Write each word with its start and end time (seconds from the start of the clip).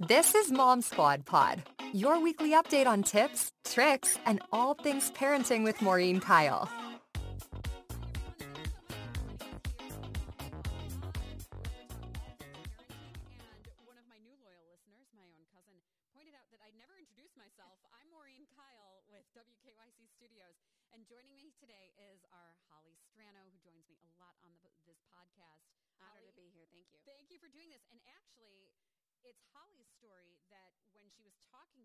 This 0.00 0.34
is 0.34 0.50
Mom 0.50 0.82
Squad 0.82 1.24
Pod, 1.24 1.62
your 1.92 2.18
weekly 2.20 2.50
update 2.50 2.86
on 2.86 3.04
tips, 3.04 3.52
tricks, 3.64 4.18
and 4.26 4.42
all 4.52 4.74
things 4.74 5.12
parenting 5.12 5.62
with 5.62 5.80
Maureen 5.80 6.18
Kyle. 6.18 6.68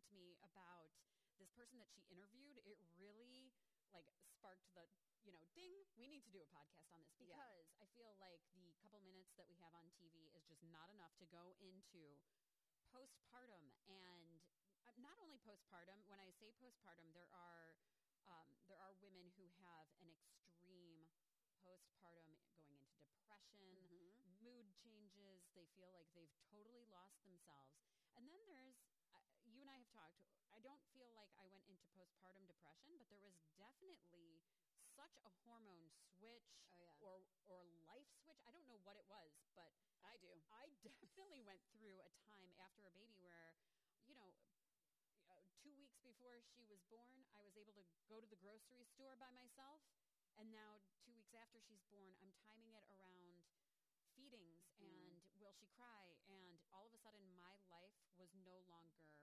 To 0.07 0.13
me 0.15 0.35
about 0.43 0.91
this 1.39 1.51
person 1.55 1.79
that 1.79 1.89
she 1.91 2.03
interviewed, 2.11 2.59
it 2.65 2.79
really 2.99 3.51
like 3.93 4.05
sparked 4.37 4.69
the 4.77 4.85
you 5.25 5.33
know 5.33 5.43
ding 5.51 5.83
we 5.99 6.07
need 6.07 6.23
to 6.23 6.31
do 6.31 6.39
a 6.39 6.49
podcast 6.53 6.89
on 6.95 7.01
this 7.03 7.11
Yeah. 7.19 7.35
because 7.35 7.67
i 7.81 7.85
feel 7.97 8.15
like 8.21 8.39
the 8.55 8.71
couple 8.79 9.01
minutes 9.03 9.33
that 9.35 9.45
we 9.49 9.55
have 9.59 9.73
on 9.75 9.89
tv 9.99 10.31
is 10.37 10.45
just 10.47 10.63
not 10.63 10.87
enough 10.93 11.11
to 11.19 11.25
go 11.27 11.57
into 11.59 12.21
postpartum 12.93 13.73
and 13.85 14.41
uh, 14.87 14.93
not 14.97 15.17
only 15.19 15.37
postpartum 15.41 16.01
when 16.07 16.19
i 16.21 16.29
say 16.31 16.53
postpartum 16.57 17.11
there 17.13 17.29
are 17.33 17.75
um, 18.29 18.49
there 18.69 18.79
are 18.79 18.93
women 19.01 19.29
who 19.35 19.49
have 19.59 19.89
an 19.99 20.07
extreme 20.09 21.09
postpartum 21.65 22.37
going 22.39 22.71
into 22.71 22.95
depression 23.03 23.89
Mhm. 23.89 24.37
mood 24.39 24.67
changes 24.81 25.43
they 25.53 25.65
feel 25.75 25.91
like 25.91 26.07
they've 26.15 26.33
totally 26.49 26.85
lost 26.87 27.19
themselves 27.23 27.75
and 28.15 28.25
then 28.27 28.41
there's 28.47 28.77
you 29.59 29.63
and 29.67 29.71
i 29.71 29.75
have 29.75 29.91
talked 29.91 30.23
i 30.55 30.59
don't 30.63 30.79
feel 30.95 31.11
like 31.11 31.29
i 31.35 31.43
went 31.51 31.67
into 31.67 31.83
postpartum 31.91 32.47
depression 32.47 32.95
but 32.95 33.11
there 33.11 33.19
was 33.19 33.35
definitely 33.59 34.39
such 34.95 35.11
a 35.27 35.31
hormone 35.43 35.91
switch 36.15 36.63
Oh, 36.71 36.79
yeah. 36.79 36.95
or 37.03 37.19
or 37.51 37.67
life 37.83 38.07
switch 38.23 38.39
i 38.47 38.51
don't 38.55 38.65
know 38.71 38.79
what 38.87 38.95
it 38.95 39.05
was 39.11 39.35
but 39.55 39.75
I 39.99 40.15
do. 40.15 40.31
I 40.47 40.71
definitely 41.03 41.43
went 41.43 41.59
through 41.75 41.99
a 41.99 42.11
time 42.23 42.55
after 42.55 42.87
a 42.87 42.93
baby 42.95 43.19
where, 43.19 43.59
you 44.07 44.15
know, 44.15 44.31
uh, 45.27 45.43
two 45.59 45.75
weeks 45.75 45.99
before 45.99 46.39
she 46.39 46.63
was 46.65 46.79
born, 46.87 47.27
I 47.35 47.43
was 47.43 47.55
able 47.59 47.75
to 47.75 47.83
go 48.07 48.23
to 48.23 48.27
the 48.27 48.39
grocery 48.39 48.87
store 48.87 49.19
by 49.19 49.29
myself. 49.29 49.83
And 50.39 50.49
now, 50.49 50.79
two 51.03 51.11
weeks 51.11 51.35
after 51.35 51.59
she's 51.59 51.83
born, 51.91 52.15
I'm 52.23 52.31
timing 52.47 52.71
it 52.79 52.87
around 52.87 53.43
feedings 54.15 54.63
Mhm. 54.79 54.79
and 54.79 55.19
will 55.35 55.51
she 55.51 55.67
cry? 55.67 56.15
And 56.25 56.59
all 56.71 56.87
of 56.87 56.93
a 56.93 56.97
sudden, 56.97 57.37
my 57.37 57.59
life 57.67 57.93
was 58.15 58.31
no 58.33 58.59
longer. 58.71 59.18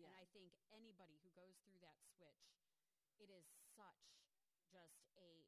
Yeah. 0.00 0.08
And 0.08 0.14
I 0.16 0.24
think 0.32 0.52
anybody 0.72 1.18
who 1.20 1.28
goes 1.36 1.60
through 1.64 1.78
that 1.84 2.00
switch, 2.00 2.56
it 3.20 3.28
is 3.28 3.44
such 3.76 4.24
just 4.70 5.04
a 5.16 5.44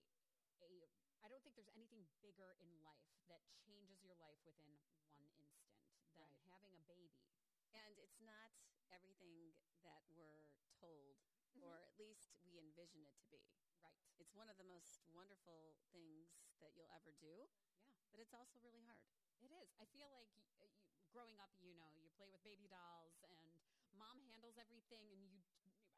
a 0.61 0.86
I 1.22 1.28
don't 1.31 1.42
think 1.42 1.55
there's 1.55 1.70
anything 1.72 2.05
bigger 2.20 2.59
in 2.59 2.69
life 2.83 3.14
that 3.31 3.47
changes 3.55 4.03
your 4.03 4.14
life 4.19 4.39
within 4.44 4.75
one 5.14 5.31
instant 5.39 5.78
than 6.19 6.28
Right. 6.44 6.50
having 6.50 6.75
a 6.77 6.83
baby. 6.83 7.31
And 7.72 7.97
it's 7.98 8.20
not 8.20 8.50
everything 8.91 9.55
that 9.83 10.03
we're 10.11 10.50
told, 10.78 11.16
Mhm. 11.55 11.62
or 11.62 11.78
at 11.81 11.97
least 11.97 12.34
we 12.44 12.59
envision 12.59 13.05
it 13.05 13.14
to 13.20 13.27
be. 13.28 13.47
Right. 13.81 13.97
It's 14.19 14.34
one 14.34 14.48
of 14.48 14.56
the 14.56 14.64
most 14.64 15.00
wonderful 15.06 15.77
things 15.92 16.28
that 16.61 16.75
you'll 16.75 16.91
ever 16.91 17.12
do, 17.12 17.48
Yeah. 17.84 17.92
but 18.11 18.20
it's 18.20 18.34
also 18.34 18.59
really 18.61 18.81
hard. 18.81 19.06
It 19.41 19.50
is. 19.50 19.72
I 19.78 19.84
feel 19.87 20.09
like 20.11 20.28
y- 20.37 20.47
you, 20.55 20.70
growing 21.11 21.39
up, 21.39 21.50
you 21.61 21.75
know, 21.75 21.91
you 21.98 22.09
play 22.11 22.28
with 22.28 22.42
baby 22.42 22.66
dolls 22.69 23.19
and 23.22 23.72
mom 23.96 24.20
handles 24.28 24.56
everything 24.58 25.10
and 25.12 25.22
you 25.22 25.40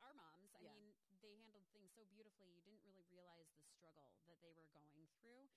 our 0.02 0.12
moms, 0.12 0.52
I 0.52 0.60
Yeah. 0.60 0.74
mean, 0.76 0.92
they 1.22 1.32
handled 1.40 1.64
things 1.72 1.88
so 1.96 2.04
beautifully. 2.12 2.50
You 2.52 2.60
didn't 2.60 2.84
really 2.84 3.06
realize 3.08 3.48
the 3.56 3.64
struggle 3.72 4.12
that 4.28 4.36
they 4.44 4.52
were 4.52 4.68
going 4.68 5.08
through. 5.16 5.48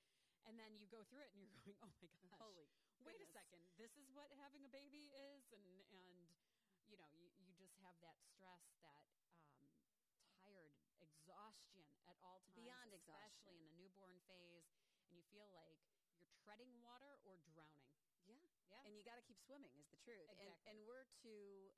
And 0.47 0.55
then 0.55 0.77
you 0.79 0.87
go 0.87 1.03
through 1.03 1.27
it 1.27 1.31
and 1.35 1.43
you're 1.43 1.51
going, 1.59 1.75
"Oh 1.83 1.91
my 1.99 2.07
gosh. 2.07 2.39
Holy 2.39 2.69
wait 3.05 3.21
a 3.21 3.29
second 3.29 3.61
this 3.77 3.93
is 3.93 4.09
what 4.09 4.31
having 4.33 4.65
a 4.65 4.71
baby 4.73 5.13
is 5.13 5.45
and 5.53 5.85
and 5.93 6.09
you 6.89 6.97
know 6.97 7.05
you, 7.13 7.29
you 7.37 7.53
just 7.53 7.75
have 7.83 7.93
that 8.01 8.17
stress 8.25 8.63
that 8.81 9.05
um, 9.29 9.69
tired 10.41 10.73
exhaustion 11.03 11.85
at 12.09 12.17
all 12.25 12.41
times 12.41 12.57
Beyond 12.57 12.89
especially 12.95 13.53
exhaustion. 13.53 13.53
in 13.53 13.57
the 13.69 13.75
newborn 13.77 14.17
phase 14.25 14.65
and 15.05 15.13
you 15.13 15.21
feel 15.29 15.45
like 15.53 15.77
you're 16.17 16.31
treading 16.41 16.73
water 16.81 17.21
or 17.21 17.37
drowning 17.53 17.93
Yeah. 18.25 18.41
yeah 18.65 18.81
And 18.87 18.97
you 18.97 19.03
got 19.05 19.15
to 19.21 19.25
keep 19.25 19.37
swimming 19.45 19.71
is 19.77 19.85
the 19.93 19.99
truth. 20.01 20.25
Exactly. 20.25 20.47
And, 20.47 20.51
and 20.65 20.77
we're 20.89 21.05
two 21.21 21.69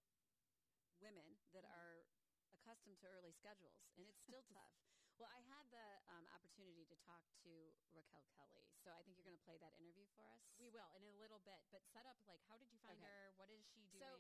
women 1.00 1.38
that 1.52 1.64
Mhm. 1.64 1.72
are 1.72 2.06
accustomed 2.54 3.00
to 3.00 3.08
early 3.08 3.32
schedules, 3.32 3.88
and 3.96 4.06
it's 4.06 4.22
still 4.22 4.44
tough. 4.54 4.74
Well, 5.18 5.28
I 5.32 5.42
had 5.44 5.68
the 5.70 6.00
um, 6.08 6.28
opportunity 6.32 6.86
to 6.86 6.96
talk 6.96 7.20
to 7.44 7.74
Raquel 7.92 8.24
Kelly, 8.32 8.72
so 8.84 8.92
I 8.96 9.04
think 9.04 9.18
you're 9.18 9.28
going 9.28 9.36
to 9.38 9.44
play 9.44 9.58
that 9.60 9.76
interview 9.76 10.06
for 10.16 10.24
us. 10.24 10.40
we 10.58 10.70
will 10.70 10.90
in 10.96 11.04
a 11.04 11.12
little 11.12 11.40
bit 11.40 11.64
but 11.72 11.82
set 11.92 12.06
up 12.06 12.18
like 12.28 12.42
how 12.48 12.58
did 12.58 12.72
you 12.72 12.78
find 12.80 13.00
Okay. 13.00 13.04
her 13.04 13.32
what 13.36 13.50
is 13.50 13.64
she 13.74 13.88
doing 13.88 14.00
So, 14.00 14.20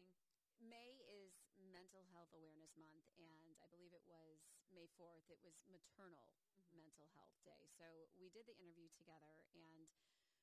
May 0.59 0.99
is 1.07 1.31
Mental 1.55 2.03
Health 2.03 2.33
Awareness 2.33 2.75
Month, 2.75 3.05
and 3.15 3.55
I 3.63 3.67
believe 3.67 3.93
it 3.93 4.03
was 4.05 4.39
May 4.71 4.87
4th. 4.99 5.23
It 5.29 5.39
was 5.41 5.55
Maternal 5.67 6.35
Mhm. 6.57 6.73
Mental 6.73 7.07
Health 7.15 7.31
Day. 7.45 7.67
So 7.77 8.09
we 8.17 8.29
did 8.29 8.45
the 8.45 8.57
interview 8.59 8.89
together, 8.89 9.45
and 9.53 9.87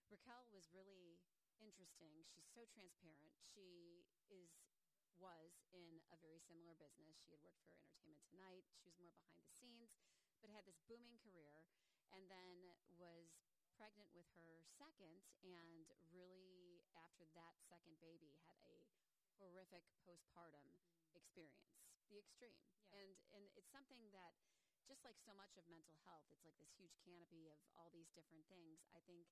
Raquel 0.08 0.48
was 0.50 0.72
really 0.72 1.20
interesting. 1.60 2.24
She's 2.24 2.47
so 2.54 2.64
transparent. 2.64 3.36
She 3.54 4.06
is 4.28 4.50
was 5.16 5.65
in 5.72 6.00
a 6.12 6.19
very 6.21 6.41
similar 6.44 6.77
business. 6.77 7.16
She 7.21 7.32
had 7.32 7.43
worked 7.43 7.62
for 7.65 7.72
Entertainment 7.72 8.22
Tonight. 8.28 8.65
She 8.77 8.84
was 8.88 8.97
more 9.00 9.12
behind 9.16 9.41
the 9.43 9.53
scenes, 9.56 9.97
but 10.41 10.53
had 10.53 10.69
this 10.69 10.81
booming 10.87 11.16
career, 11.25 11.65
and 12.12 12.28
then 12.28 12.71
was 12.97 13.32
pregnant 13.77 14.09
with 14.16 14.28
her 14.41 14.65
second, 14.81 15.25
and 15.44 15.93
really 16.09 16.81
after 16.97 17.28
that 17.37 17.60
second 17.69 18.00
baby 18.00 18.32
had 18.49 18.56
a 18.65 18.77
horrific 19.37 19.84
postpartum 20.04 20.65
mm. 20.65 21.12
experience, 21.12 21.77
the 22.09 22.16
extreme. 22.16 22.56
Yeah. 22.72 23.04
And 23.04 23.10
and 23.37 23.44
it's 23.53 23.69
something 23.69 24.00
that 24.16 24.33
just 24.88 25.03
like 25.03 25.19
so 25.19 25.34
much 25.34 25.59
of 25.59 25.66
mental 25.66 25.98
health, 26.06 26.25
it's 26.31 26.47
like 26.47 26.56
this 26.62 26.72
huge 26.78 26.94
canopy 27.03 27.50
of 27.50 27.59
all 27.75 27.91
these 27.91 28.09
different 28.15 28.47
things. 28.48 28.87
I 28.94 29.03
think 29.04 29.27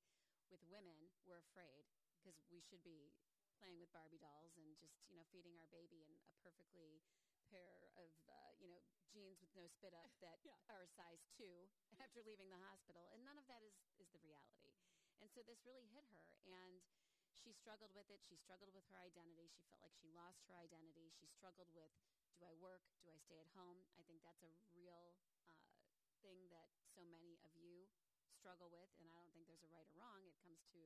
with 0.50 0.60
women, 0.68 1.08
we're 1.24 1.40
afraid 1.40 1.88
because 2.20 2.36
we 2.50 2.60
should 2.60 2.82
be 2.82 3.14
playing 3.64 3.80
with 3.80 3.88
Barbie 3.96 4.20
dolls 4.20 4.52
and 4.60 4.76
just, 4.76 4.92
you 5.08 5.16
know, 5.16 5.24
feeding 5.32 5.56
our 5.56 5.64
baby 5.72 6.04
in 6.04 6.12
a 6.12 6.20
perfectly 6.44 7.00
pair 7.48 7.88
of, 7.96 8.12
uh, 8.28 8.52
you 8.60 8.68
know, 8.68 8.84
jeans 9.08 9.40
with 9.40 9.48
no 9.56 9.64
spit 9.72 9.96
up 9.96 10.12
that 10.24 10.36
Yeah. 10.44 10.52
are 10.68 10.84
a 10.84 10.90
size 10.92 11.24
two 11.32 11.64
after 11.96 12.20
leaving 12.20 12.52
the 12.52 12.60
hospital. 12.60 13.08
And 13.08 13.24
none 13.24 13.40
of 13.40 13.48
that 13.48 13.64
is, 13.64 13.72
is 13.96 14.12
the 14.12 14.20
reality. 14.20 14.76
And 15.24 15.32
so 15.32 15.40
this 15.40 15.64
really 15.64 15.88
hit 15.96 16.04
her. 16.12 16.36
And 16.44 16.84
she 17.32 17.56
struggled 17.56 17.96
with 17.96 18.12
it. 18.12 18.20
She 18.20 18.36
struggled 18.36 18.76
with 18.76 18.84
her 18.92 19.00
identity. 19.00 19.48
She 19.48 19.64
felt 19.64 19.80
like 19.80 19.96
she 19.96 20.12
lost 20.12 20.44
her 20.44 20.60
identity. 20.60 21.08
She 21.16 21.24
struggled 21.32 21.72
with, 21.72 21.88
do 22.36 22.44
I 22.44 22.52
work? 22.60 22.84
Do 23.00 23.08
I 23.08 23.16
stay 23.16 23.40
at 23.40 23.48
home? 23.56 23.80
I 23.96 24.04
think 24.04 24.20
that's 24.20 24.44
a 24.44 24.52
real 24.76 25.16
uh, 25.40 25.72
thing 26.20 26.52
that 26.52 26.68
so 26.92 27.00
many 27.08 27.40
of 27.48 27.56
you 27.56 27.88
struggle 28.28 28.68
with. 28.68 28.92
And 29.00 29.08
I 29.08 29.16
don't 29.24 29.32
think 29.32 29.48
there's 29.48 29.64
a 29.64 29.72
right 29.72 29.88
or 29.88 29.96
wrong. 29.96 30.28
It 30.28 30.36
comes 30.44 30.60
to 30.76 30.82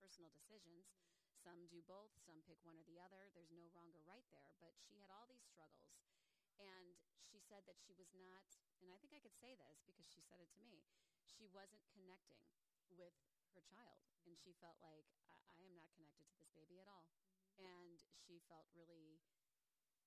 personal 0.00 0.32
decisions. 0.32 0.88
Some 1.44 1.66
do 1.70 1.80
both. 1.86 2.12
Some 2.26 2.42
pick 2.44 2.58
one 2.66 2.76
or 2.76 2.84
the 2.84 2.98
other. 3.00 3.30
There's 3.32 3.50
no 3.54 3.66
wrong 3.72 3.90
or 3.94 4.02
right 4.04 4.26
there. 4.30 4.52
But 4.60 4.74
she 4.82 4.98
had 4.98 5.10
all 5.14 5.26
these 5.30 5.44
struggles. 5.46 5.94
And 6.58 6.98
she 7.22 7.38
said 7.38 7.62
that 7.70 7.78
she 7.78 7.94
was 7.94 8.10
not, 8.18 8.50
and 8.82 8.90
I 8.90 8.98
think 8.98 9.14
I 9.14 9.22
could 9.22 9.36
say 9.36 9.54
this 9.54 9.78
because 9.86 10.08
she 10.10 10.20
said 10.26 10.42
it 10.42 10.50
to 10.58 10.60
me, 10.60 10.82
she 11.22 11.46
wasn't 11.46 11.86
connecting 11.94 12.42
with 12.90 13.14
her 13.54 13.62
child. 13.62 14.02
Mm-hmm. 14.02 14.26
And 14.26 14.34
she 14.34 14.52
felt 14.58 14.76
like, 14.82 15.06
I, 15.30 15.38
I 15.54 15.56
am 15.62 15.74
not 15.78 15.94
connected 15.94 16.26
to 16.28 16.36
this 16.42 16.50
baby 16.50 16.82
at 16.82 16.90
all. 16.90 17.06
Mm-hmm. 17.54 17.62
And 17.62 17.96
she 18.02 18.42
felt 18.50 18.66
really 18.74 19.22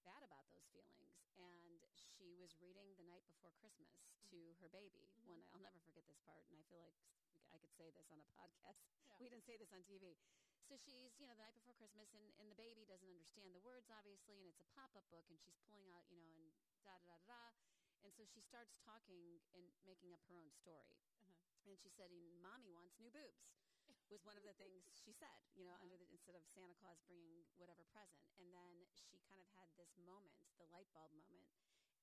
bad 0.04 0.24
about 0.26 0.50
those 0.52 0.66
feelings. 0.74 1.24
And 1.40 1.82
she 1.96 2.36
was 2.36 2.58
reading 2.60 2.94
the 3.00 3.06
night 3.08 3.24
before 3.30 3.54
Christmas 3.58 3.90
mm-hmm. 3.96 4.28
to 4.34 4.38
her 4.60 4.70
baby. 4.70 5.08
Mhm. 5.24 5.28
One, 5.32 5.42
I'll 5.54 5.64
never 5.64 5.80
forget 5.88 6.06
this 6.08 6.20
part, 6.28 6.44
and 6.52 6.58
I 6.60 6.64
feel 6.68 6.80
like 6.82 6.96
s- 7.00 7.08
we 7.32 7.40
c- 7.40 7.48
I 7.54 7.58
could 7.58 7.74
say 7.74 7.90
this 7.96 8.10
on 8.12 8.20
a 8.20 8.28
podcast. 8.40 8.82
Yeah. 9.08 9.16
We 9.20 9.30
didn't 9.32 9.46
say 9.48 9.56
this 9.58 9.72
on 9.72 9.84
TV. 9.88 10.18
So 10.70 10.78
she's, 10.80 11.12
you 11.20 11.28
know, 11.28 11.36
the 11.36 11.44
night 11.44 11.58
before 11.58 11.76
Christmas, 11.76 12.08
and, 12.16 12.24
and 12.40 12.48
the 12.48 12.56
baby 12.56 12.88
doesn't 12.88 13.10
understand 13.12 13.52
the 13.52 13.60
words, 13.62 13.92
obviously, 13.92 14.40
and 14.40 14.48
it's 14.48 14.64
a 14.64 14.70
pop-up 14.72 15.04
book, 15.12 15.28
and 15.28 15.36
she's 15.42 15.58
pulling 15.68 15.92
out, 15.92 16.08
you 16.08 16.16
know, 16.22 16.32
and 16.32 16.48
da 16.88 16.96
da 17.04 17.12
da 17.12 17.18
da. 17.28 17.52
da. 17.52 17.68
And 18.02 18.10
so 18.16 18.24
she 18.26 18.42
starts 18.42 18.74
talking 18.82 19.42
and 19.54 19.62
making 19.86 20.10
up 20.16 20.24
her 20.32 20.38
own 20.40 20.50
story. 20.50 20.98
Uh-huh. 21.22 21.70
And 21.70 21.78
she 21.78 21.92
said, 21.94 22.10
"Mommy 22.42 22.72
wants 22.72 22.98
new 22.98 23.12
boobs." 23.12 23.52
was 24.12 24.24
one 24.28 24.36
of 24.36 24.44
the 24.44 24.56
things 24.60 24.84
she 25.04 25.12
said, 25.16 25.40
you 25.56 25.64
know, 25.64 25.72
Uh-huh. 25.76 25.84
under 25.88 25.96
the, 25.96 26.08
instead 26.12 26.36
of 26.36 26.44
Santa 26.52 26.76
Claus 26.80 27.00
bringing 27.08 27.48
whatever 27.56 27.84
present. 27.92 28.28
And 28.40 28.52
then 28.52 28.88
she 28.92 29.20
kind 29.28 29.40
of 29.40 29.48
had 29.56 29.72
this 29.80 29.92
moment, 29.96 30.36
the 30.60 30.68
light 30.68 30.92
bulb 30.92 31.16
moment, 31.16 31.48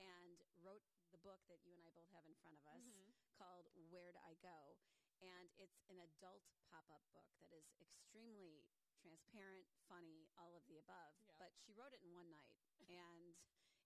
and 0.01 0.41
wrote 0.61 0.85
the 1.13 1.21
book 1.21 1.41
that 1.53 1.61
you 1.65 1.73
and 1.77 1.83
I 1.85 1.91
both 1.93 2.09
have 2.13 2.25
in 2.25 2.35
front 2.41 2.57
of 2.57 2.65
us 2.69 2.81
Mhm. 2.81 3.13
called 3.37 3.69
Where'd 3.93 4.17
I 4.17 4.35
Go? 4.41 4.77
And 5.19 5.51
it's 5.59 5.83
an 5.91 5.99
adult 5.99 6.47
pop 6.71 6.87
up 6.91 7.03
book 7.11 7.27
that 7.43 7.51
is 7.51 7.67
extremely 7.83 8.63
transparent, 8.99 9.67
funny, 9.87 10.27
all 10.39 10.55
of 10.55 10.63
the 10.71 10.79
above. 10.79 11.15
Yeah. 11.27 11.39
But 11.39 11.55
she 11.59 11.75
wrote 11.75 11.95
it 11.95 12.03
in 12.03 12.15
one 12.15 12.31
night, 12.31 12.55
and 12.91 13.35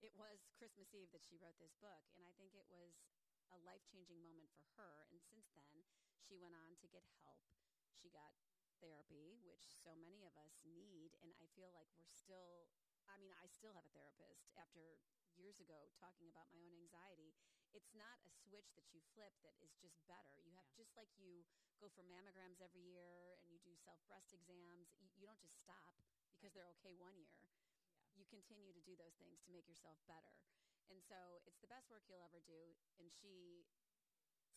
it 0.01 0.13
was 0.13 0.49
Christmas 0.57 0.93
Eve 0.93 1.09
that 1.13 1.25
she 1.25 1.37
wrote 1.37 1.57
this 1.57 1.73
book. 1.81 2.05
And 2.17 2.25
I 2.25 2.33
think 2.37 2.53
it 2.53 2.65
was 2.69 2.97
a 3.53 3.57
life-changing 3.61 4.19
moment 4.21 4.49
for 4.53 4.65
her. 4.77 5.05
And 5.09 5.21
since 5.21 5.49
then, 5.53 5.85
she 6.21 6.37
went 6.37 6.57
on 6.57 6.75
to 6.81 6.87
get 6.89 7.05
help. 7.21 7.45
She 7.93 8.09
got 8.09 8.33
therapy, 8.81 9.39
which 9.47 9.63
so 9.79 9.95
many 9.95 10.25
of 10.27 10.35
us 10.35 10.59
need. 10.67 11.15
And 11.23 11.31
I 11.39 11.47
feel 11.55 11.71
like 11.71 11.87
we're 11.95 12.11
still, 12.11 12.67
I 13.07 13.15
mean, 13.21 13.31
I 13.39 13.47
still 13.47 13.71
have 13.71 13.87
a 13.87 13.93
therapist 13.95 14.51
after 14.59 14.99
years 15.39 15.63
ago 15.63 15.87
talking 15.97 16.27
about 16.29 16.51
my 16.51 16.61
own 16.67 16.75
anxiety. 16.77 17.33
It's 17.73 17.93
not 17.97 18.21
a 18.25 18.31
switch 18.45 18.69
that 18.77 18.85
you 18.93 19.01
flip 19.17 19.33
that 19.41 19.57
is 19.61 19.73
just 19.81 19.97
better. 20.05 20.37
You 20.45 20.53
have, 20.57 20.69
just 20.77 20.93
like 20.93 21.09
you 21.17 21.41
go 21.81 21.89
for 21.89 22.05
mammograms 22.05 22.61
every 22.61 22.85
year 22.85 23.37
and 23.41 23.49
you 23.49 23.59
do 23.65 23.73
self 23.81 23.99
breast 24.05 24.31
exams, 24.31 24.93
you, 25.01 25.09
you 25.17 25.25
don't 25.25 25.41
just 25.41 25.57
stop 25.57 25.97
because 26.37 26.53
they're 26.53 26.69
okay 26.79 26.93
one 26.95 27.17
year. 27.17 27.49
You 28.13 28.29
continue 28.29 28.71
to 28.77 28.83
do 28.85 28.93
those 28.93 29.17
things 29.17 29.41
to 29.43 29.49
make 29.49 29.65
yourself 29.65 29.97
better. 30.05 30.37
And 30.93 31.01
so 31.01 31.41
it's 31.49 31.57
the 31.59 31.71
best 31.71 31.89
work 31.89 32.05
you'll 32.05 32.21
ever 32.21 32.39
do. 32.45 32.77
And 33.01 33.09
she 33.09 33.65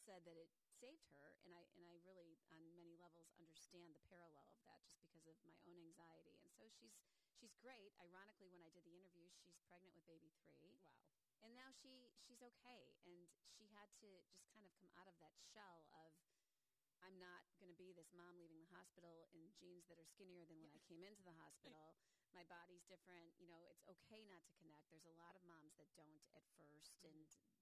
said 0.04 0.22
that 0.28 0.36
it 0.38 0.52
saved 0.76 1.08
her 1.16 1.34
and 1.42 1.50
I 1.50 1.66
and 1.74 1.82
I 1.88 1.98
really 2.06 2.38
on 2.52 2.62
many 2.70 2.94
levels 2.94 3.32
understand 3.40 3.96
the 3.96 4.04
parallel 4.06 4.46
of 4.54 4.60
that 4.68 4.84
just 4.86 5.10
because 5.10 5.34
of 5.40 5.48
my 5.48 5.56
own 5.66 5.80
anxiety. 5.82 6.38
And 6.44 6.52
so 6.54 6.68
she's 6.68 6.94
she's 7.34 7.56
great. 7.58 7.96
Ironically 7.98 8.52
when 8.52 8.62
I 8.62 8.70
did 8.70 8.84
the 8.84 8.94
interview, 8.94 9.26
she's 9.32 9.58
pregnant 9.66 9.96
with 9.96 10.06
baby 10.06 10.30
3. 10.60 10.76
Wow. 10.84 11.15
And 11.44 11.52
now 11.54 11.70
she 11.72 12.12
she's 12.24 12.42
okay 12.42 12.92
and 13.04 13.28
she 13.56 13.68
had 13.72 13.88
to 14.02 14.08
just 14.28 14.48
kind 14.52 14.64
of 14.66 14.72
come 14.76 14.90
out 14.96 15.08
of 15.08 15.16
that 15.20 15.36
shell 15.52 15.86
of 15.92 16.12
I'm 17.04 17.20
not 17.20 17.44
going 17.60 17.70
to 17.70 17.76
be 17.78 17.92
this 17.92 18.10
mom 18.16 18.40
leaving 18.40 18.58
the 18.58 18.72
hospital 18.72 19.28
in 19.36 19.52
jeans 19.54 19.84
that 19.86 20.00
are 20.00 20.08
skinnier 20.08 20.48
than 20.48 20.58
when 20.58 20.72
I 20.72 20.80
came 20.88 21.04
into 21.04 21.22
the 21.22 21.36
hospital. 21.44 21.94
My 22.34 22.42
body's 22.48 22.82
different. 22.88 23.36
You 23.38 23.46
know, 23.46 23.62
it's 23.68 23.84
okay 23.86 24.26
not 24.26 24.42
to 24.48 24.54
connect. 24.58 24.90
There's 24.90 25.06
a 25.06 25.14
lot 25.20 25.36
of 25.36 25.44
moms 25.46 25.76
that 25.78 25.92
don't 25.94 26.24
at 26.34 26.44
1st 26.58 26.96
Mm-hmm. 27.06 27.06
and 27.06 27.16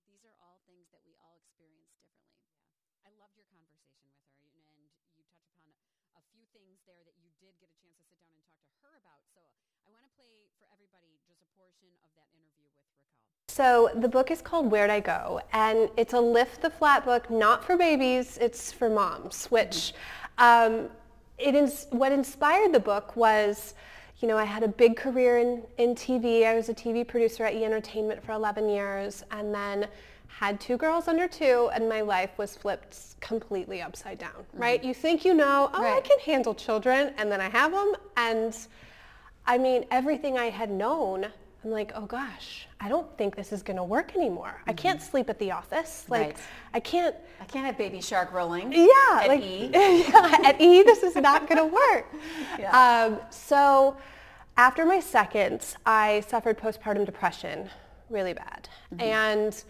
these 0.09 0.25
are 0.25 0.35
all 0.41 0.61
things 0.65 0.89
that 0.91 1.05
we 1.05 1.15
all 1.21 1.37
experience 1.37 1.93
differently. 2.01 2.49
yeah 2.57 2.73
I 3.05 3.13
loved 3.21 3.37
your 3.37 3.47
conversation 3.53 4.09
with 4.09 4.17
her, 4.33 4.49
you 4.49 4.65
upon 4.65 4.74
a 6.19 6.25
few 6.31 6.45
things 6.55 6.83
there 6.87 7.03
that 7.05 7.17
you 7.21 7.31
did 7.43 7.55
get 7.59 7.71
a 7.71 7.79
chance 7.83 7.99
to 7.99 8.05
sit 8.07 8.19
down 8.23 8.35
and 8.39 8.47
talk 8.51 8.65
to 8.71 8.79
her 8.87 8.95
about. 8.99 9.23
So 9.35 9.43
I 9.85 9.89
want 9.91 10.07
to 10.07 10.13
play 10.15 10.49
for 10.59 10.67
everybody 10.71 11.19
just 11.27 11.43
a 11.43 11.51
portion 11.59 11.91
of 12.03 12.11
that 12.19 12.31
interview 12.35 12.67
with 12.71 12.79
Raquel. 12.79 13.15
So 13.51 13.91
the 14.01 14.09
book 14.09 14.31
is 14.31 14.41
called 14.43 14.71
Where'd 14.71 14.91
I 14.91 15.01
Go? 15.01 15.41
And 15.53 15.91
it's 15.97 16.15
a 16.15 16.21
lift 16.21 16.63
the 16.63 16.71
flat 16.71 17.05
book, 17.05 17.31
not 17.31 17.65
for 17.65 17.77
babies, 17.77 18.39
it's 18.39 18.73
for 18.73 18.91
moms, 18.91 19.47
which 19.51 19.95
um, 20.39 20.91
it 21.39 21.55
is, 21.55 21.87
what 21.91 22.13
inspired 22.13 22.73
the 22.73 22.81
book 22.81 23.17
was, 23.17 23.75
you 24.21 24.29
know, 24.29 24.39
I 24.39 24.45
had 24.45 24.63
a 24.63 24.69
big 24.69 24.97
career 24.97 25.39
in, 25.39 25.63
in 25.79 25.95
TV. 25.95 26.47
I 26.47 26.55
was 26.55 26.69
a 26.69 26.75
TV 26.75 27.07
producer 27.07 27.45
at 27.45 27.55
E! 27.55 27.65
Entertainment 27.65 28.25
for 28.25 28.33
11 28.33 28.69
years 28.69 29.25
and 29.31 29.55
then 29.55 29.89
had 30.29 30.61
two 30.61 30.77
girls 30.77 31.07
under 31.09 31.29
two 31.29 31.71
and 31.75 31.89
my 31.89 32.01
life 32.01 32.31
was 32.37 32.57
flipped 32.57 33.21
completely 33.21 33.83
upside 33.83 34.19
down, 34.19 34.31
mm-hmm. 34.31 34.63
right? 34.63 34.85
You 34.85 34.95
think 34.95 35.25
you 35.25 35.35
know, 35.35 35.71
oh, 35.73 35.97
I 35.97 36.01
can 36.01 36.19
handle 36.21 36.55
children 36.55 37.13
and 37.19 37.31
then 37.31 37.41
I 37.41 37.49
have 37.49 37.73
them 37.73 37.95
and 38.17 38.57
I 39.47 39.59
mean, 39.59 39.85
everything 39.91 40.39
I 40.39 40.47
had 40.47 40.71
known, 40.71 41.27
I'm 41.65 41.71
like, 41.71 41.93
oh 41.95 42.05
gosh, 42.05 42.67
I 42.79 42.89
don't 42.91 43.17
think 43.17 43.35
this 43.37 43.51
is 43.53 43.63
going 43.63 43.79
to 43.79 43.83
work 43.85 44.15
anymore. 44.15 44.61
I 44.67 44.75
can't 44.75 45.01
sleep 45.01 45.31
at 45.31 45.39
the 45.39 45.51
office. 45.53 46.05
Like, 46.09 46.21
Right. 46.27 46.37
I 46.75 46.81
can't. 46.81 47.17
I 47.41 47.45
can't 47.47 47.65
have 47.65 47.79
baby 47.79 48.01
shark 48.03 48.33
rolling. 48.33 48.71
Yeah, 48.73 48.87
At 49.13 49.29
like 49.29 49.43
E. 49.43 49.71
yeah, 49.73 50.39
at 50.45 50.61
E, 50.61 50.83
this 50.83 51.03
is 51.03 51.17
not 51.17 51.49
going 51.49 51.59
to 51.69 51.75
work. 51.75 52.07
Yeah. 52.59 52.71
Um, 53.07 53.19
so, 53.31 53.97
after 54.59 54.85
my 54.85 55.01
second, 55.01 55.65
I 55.87 56.21
suffered 56.29 56.59
postpartum 56.59 57.07
depression, 57.07 57.71
really 58.11 58.35
bad, 58.35 58.69
Mm-hmm. 58.93 59.01
and 59.01 59.65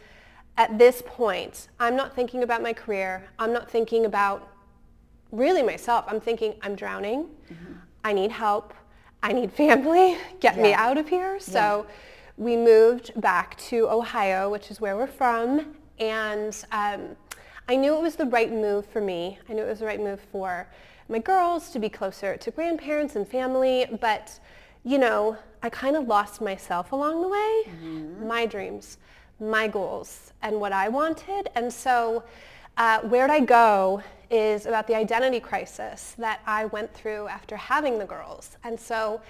at 0.59 0.77
this 0.79 1.03
point, 1.07 1.69
I'm 1.81 1.97
not 1.97 2.15
thinking 2.15 2.43
about 2.43 2.61
my 2.63 2.73
career. 2.73 3.25
I'm 3.39 3.53
not 3.53 3.71
thinking 3.71 4.05
about 4.07 4.49
really 5.33 5.63
myself. 5.63 6.05
I'm 6.09 6.21
thinking 6.21 6.55
I'm 6.63 6.75
drowning. 6.77 7.27
I 8.05 8.13
need 8.13 8.31
help. 8.31 8.75
I 9.25 9.33
need 9.33 9.51
family. 9.53 10.19
Get 10.41 10.59
me 10.59 10.75
out 10.75 10.99
of 10.99 11.09
here. 11.09 11.41
So 11.41 11.87
we 12.37 12.59
moved 12.59 13.19
back 13.23 13.57
to 13.71 13.89
Ohio, 13.89 14.51
which 14.51 14.71
is 14.71 14.83
where 14.83 14.99
we're 14.99 15.07
from. 15.07 15.75
And 15.99 16.55
um, 16.73 17.17
I 17.67 17.75
knew 17.77 17.97
it 17.97 18.03
was 18.03 18.17
the 18.17 18.27
right 18.27 18.53
move 18.53 18.85
for 18.85 19.01
me. 19.01 19.39
I 19.49 19.55
knew 19.55 19.63
it 19.63 19.69
was 19.69 19.79
the 19.79 19.87
right 19.87 19.99
move 19.99 20.21
for 20.31 20.69
my 21.09 21.21
girls 21.21 21.71
to 21.71 21.79
be 21.79 21.89
closer 21.89 22.37
to 22.37 22.51
grandparents 22.51 23.17
and 23.17 23.27
family. 23.27 23.87
But, 23.99 24.39
you 24.85 24.99
know, 24.99 25.39
I 25.63 25.71
kind 25.71 25.97
of 25.97 26.07
lost 26.07 26.43
myself 26.43 26.93
along 26.93 27.23
the 27.23 27.29
way, 27.29 27.73
my 28.27 28.45
dreams, 28.45 28.99
my 29.41 29.69
goals, 29.69 30.35
and 30.43 30.61
what 30.61 30.73
I 30.73 30.91
wanted. 30.91 31.49
And 31.55 31.73
so 31.73 32.25
uh, 32.77 33.01
Where'd 33.01 33.31
I 33.31 33.41
Go 33.41 34.03
is 34.31 34.67
about 34.67 34.87
the 34.87 34.95
identity 34.97 35.41
crisis 35.41 36.15
that 36.19 36.41
I 36.47 36.67
went 36.67 36.93
through 36.93 37.29
after 37.29 37.57
having 37.57 37.99
the 37.99 38.05
girls. 38.05 38.57
And 38.65 38.79
so 38.79 39.21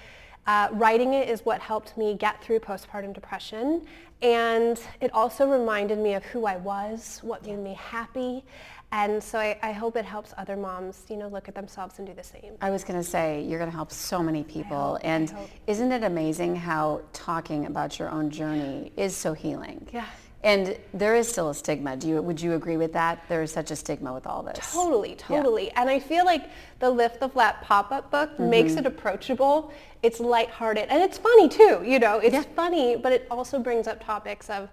uh, 0.47 0.69
writing 0.71 1.13
it 1.13 1.29
is 1.29 1.45
what 1.45 1.59
helped 1.59 1.97
me 1.97 2.15
get 2.15 2.41
through 2.43 2.59
postpartum 2.59 3.13
depression. 3.13 3.85
And 4.21 4.79
it 5.01 5.13
also 5.13 5.47
reminded 5.47 5.99
me 5.99 6.13
of 6.13 6.23
who 6.25 6.45
I 6.45 6.57
was, 6.57 7.19
what 7.23 7.45
made 7.45 7.59
me 7.59 7.73
happy. 7.73 8.43
And 8.91 9.21
so 9.21 9.39
I, 9.39 9.57
I 9.61 9.71
hope 9.73 9.97
it 9.97 10.05
helps 10.05 10.33
other 10.37 10.55
moms, 10.55 11.03
you 11.09 11.17
know, 11.17 11.27
look 11.27 11.49
at 11.49 11.55
themselves 11.55 11.97
and 11.97 12.07
do 12.07 12.13
the 12.13 12.23
same. 12.23 12.53
I 12.61 12.69
was 12.69 12.83
going 12.83 12.99
to 12.99 13.03
say 13.03 13.43
you're 13.43 13.59
going 13.59 13.69
to 13.69 13.75
help 13.75 13.91
so 13.91 14.23
many 14.23 14.43
people, 14.43 14.93
hope, 14.93 15.01
and 15.03 15.33
isn't 15.67 15.91
it 15.91 16.03
amazing 16.03 16.55
how 16.55 17.01
talking 17.11 17.65
about 17.65 17.99
your 17.99 18.09
own 18.09 18.29
journey 18.29 18.91
is 18.95 19.15
so 19.15 19.33
healing? 19.33 19.85
Yeah. 19.91 20.05
And 20.45 20.77
there 20.93 21.15
is 21.15 21.27
still 21.27 21.49
a 21.49 21.55
stigma. 21.55 21.97
Do 21.97 22.07
you 22.07 22.21
would 22.21 22.39
you 22.39 22.53
agree 22.53 22.77
with 22.77 22.93
that? 22.93 23.23
There 23.27 23.41
is 23.41 23.51
such 23.51 23.71
a 23.71 23.75
stigma 23.75 24.13
with 24.13 24.27
all 24.27 24.43
this. 24.43 24.71
Totally, 24.73 25.15
totally. 25.15 25.71
And 25.71 25.89
I 25.89 25.99
feel 25.99 26.23
like 26.23 26.43
the 26.77 26.89
Lift 26.89 27.19
the 27.19 27.27
Flat 27.27 27.63
pop-up 27.63 28.11
book 28.11 28.39
makes 28.39 28.73
Mm-hmm. 28.73 28.79
it 28.79 28.85
approachable. 28.85 29.73
It's 30.03 30.19
lighthearted 30.19 30.87
and 30.89 31.01
it's 31.01 31.17
funny 31.17 31.49
too, 31.49 31.81
you 31.83 31.97
know. 31.97 32.19
It's 32.19 32.33
Yeah. 32.35 32.43
funny, 32.55 32.95
but 32.95 33.11
it 33.11 33.25
also 33.31 33.57
brings 33.59 33.87
up 33.87 34.03
topics 34.05 34.47
of, 34.51 34.69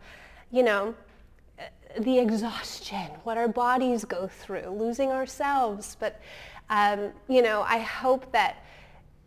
you 0.51 0.63
know, 0.63 0.95
uh, 1.59 1.63
the 2.01 2.19
exhaustion, 2.19 3.11
what 3.25 3.39
our 3.39 3.49
bodies 3.49 4.05
go 4.05 4.29
through, 4.29 4.69
losing 4.69 5.11
ourselves. 5.11 5.97
But, 5.99 6.21
um, 6.69 7.13
you 7.29 7.41
know, 7.41 7.63
I 7.63 7.79
hope 7.79 8.31
that 8.33 8.57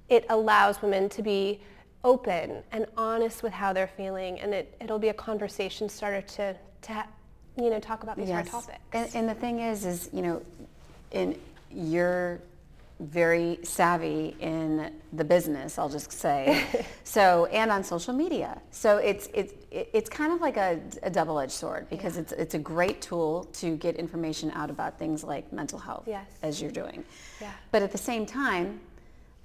it 0.10 0.28
allows 0.30 0.80
women 0.84 1.10
to 1.10 1.24
be 1.24 1.60
open 2.06 2.63
and 2.72 2.86
honest 2.96 3.42
with 3.44 3.52
how 3.52 3.74
they're 3.74 3.88
feeling 3.98 4.39
and 4.39 4.53
it, 4.53 4.77
it'll 4.80 5.00
be 5.00 5.10
a 5.10 5.13
conversation 5.13 5.89
starter 5.89 6.22
to, 6.22 6.56
to 6.84 6.94
ha- 6.94 7.08
you 7.58 7.70
know, 7.70 7.80
talk 7.80 8.03
about 8.03 8.15
these 8.15 8.30
hard 8.30 8.46
topics. 8.46 8.77
And, 8.94 9.10
and 9.15 9.27
the 9.30 9.34
thing 9.34 9.60
is, 9.60 9.86
is 9.86 10.10
you 10.13 10.22
know, 10.22 10.41
in 11.12 11.38
you're 11.72 12.39
very 13.01 13.60
savvy 13.63 14.36
in 14.39 14.89
the 15.13 15.24
business. 15.24 15.77
I'll 15.77 15.89
just 15.89 16.12
say, 16.13 16.63
so 17.03 17.46
and 17.48 17.70
on 17.72 17.84
social 17.84 18.13
media. 18.13 18.62
So 18.72 18.98
it's 18.98 19.27
it's 19.34 19.53
it's 19.72 20.10
kind 20.10 20.32
of 20.32 20.39
like 20.39 20.56
a, 20.58 20.80
a 21.03 21.10
double-edged 21.10 21.51
sword 21.51 21.89
because 21.89 22.15
it's 22.18 22.32
it's 22.32 22.53
a 22.53 22.60
great 22.60 23.01
tool 23.01 23.46
to 23.56 23.75
get 23.77 23.98
information 23.98 24.50
out 24.51 24.70
about 24.70 24.98
things 24.98 25.24
like 25.25 25.51
mental 25.51 25.80
health, 25.80 26.03
Yes. 26.08 26.25
as 26.41 26.62
you're 26.62 26.72
doing. 26.72 27.03
Yeah. 27.41 27.51
But 27.72 27.82
at 27.82 27.91
the 27.91 27.98
same 27.98 28.25
time, 28.25 28.80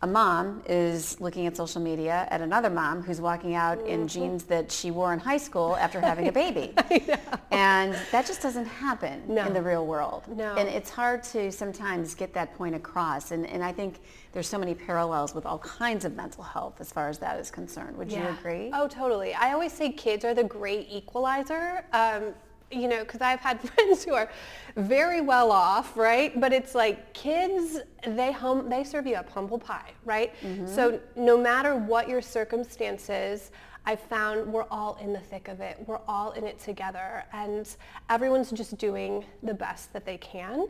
a 0.03 0.07
mom 0.07 0.63
is 0.67 1.21
looking 1.21 1.47
at 1.47 1.55
social 1.57 1.81
media 1.83 2.27
at 2.31 2.41
another 2.41 2.71
mom 2.71 3.03
who's 3.03 3.21
walking 3.21 3.55
out 3.55 3.79
Mm-hmm. 3.79 3.89
in 3.89 4.09
jeans 4.09 4.45
that 4.45 4.73
she 4.73 4.91
wore 4.91 5.13
in 5.13 5.19
high 5.19 5.37
school 5.37 5.77
after 5.77 6.01
having 6.01 6.29
a 6.29 6.33
baby. 6.33 6.73
And 7.53 7.95
that 8.13 8.27
just 8.27 8.41
doesn't 8.41 8.65
happen 8.67 9.23
No. 9.29 9.45
in 9.47 9.53
the 9.53 9.61
real 9.61 9.85
world. 9.87 10.23
No. 10.29 10.55
And 10.55 10.69
it's 10.69 10.89
hard 10.89 11.23
to 11.25 11.51
sometimes 11.53 12.15
get 12.15 12.33
that 12.35 12.55
point 12.57 12.75
across. 12.75 13.33
And, 13.33 13.45
and 13.47 13.63
I 13.63 13.73
think 13.73 14.01
there's 14.33 14.47
so 14.49 14.57
many 14.57 14.75
parallels 14.75 15.35
with 15.35 15.45
all 15.45 15.59
kinds 15.59 16.05
of 16.05 16.15
mental 16.17 16.45
health 16.45 16.81
as 16.81 16.91
far 16.93 17.09
as 17.09 17.19
that 17.19 17.39
is 17.41 17.51
concerned. 17.51 17.97
Would 17.99 18.11
you 18.13 18.23
agree? 18.23 18.71
Oh, 18.73 18.87
totally. 18.89 19.35
I 19.35 19.53
always 19.53 19.73
say 19.73 19.91
kids 19.93 20.25
are 20.25 20.33
the 20.33 20.45
great 20.45 20.87
equalizer. 20.91 21.85
Um, 21.93 22.33
you 22.71 22.89
know, 22.89 23.01
because 23.01 23.21
I've 23.21 23.41
had 23.41 23.61
friends 23.71 24.05
who 24.05 24.15
are 24.15 24.31
very 24.77 25.21
well 25.21 25.51
off, 25.51 25.97
right? 25.97 26.39
But 26.41 26.53
it's 26.53 26.75
like 26.75 27.13
kids, 27.13 27.79
they 28.07 28.33
hum, 28.33 28.69
they 28.69 28.85
serve 28.85 29.07
you 29.07 29.17
up 29.17 29.29
humble 29.31 29.59
pie, 29.59 29.93
right? 30.05 30.33
So 30.67 31.01
no 31.17 31.37
matter 31.37 31.75
what 31.77 32.09
your 32.09 32.23
circumstances, 32.23 33.51
I 33.87 33.97
found 33.97 34.53
we're 34.53 34.67
all 34.71 34.97
in 35.01 35.13
the 35.13 35.19
thick 35.21 35.49
of 35.49 35.61
it. 35.61 35.79
We're 35.87 36.01
all 36.07 36.33
in 36.33 36.45
it 36.45 36.59
together, 36.61 37.25
and 37.33 37.67
everyone's 38.09 38.51
just 38.51 38.77
doing 38.79 39.25
the 39.43 39.55
best 39.55 39.93
that 39.95 40.05
they 40.05 40.19
can. 40.19 40.69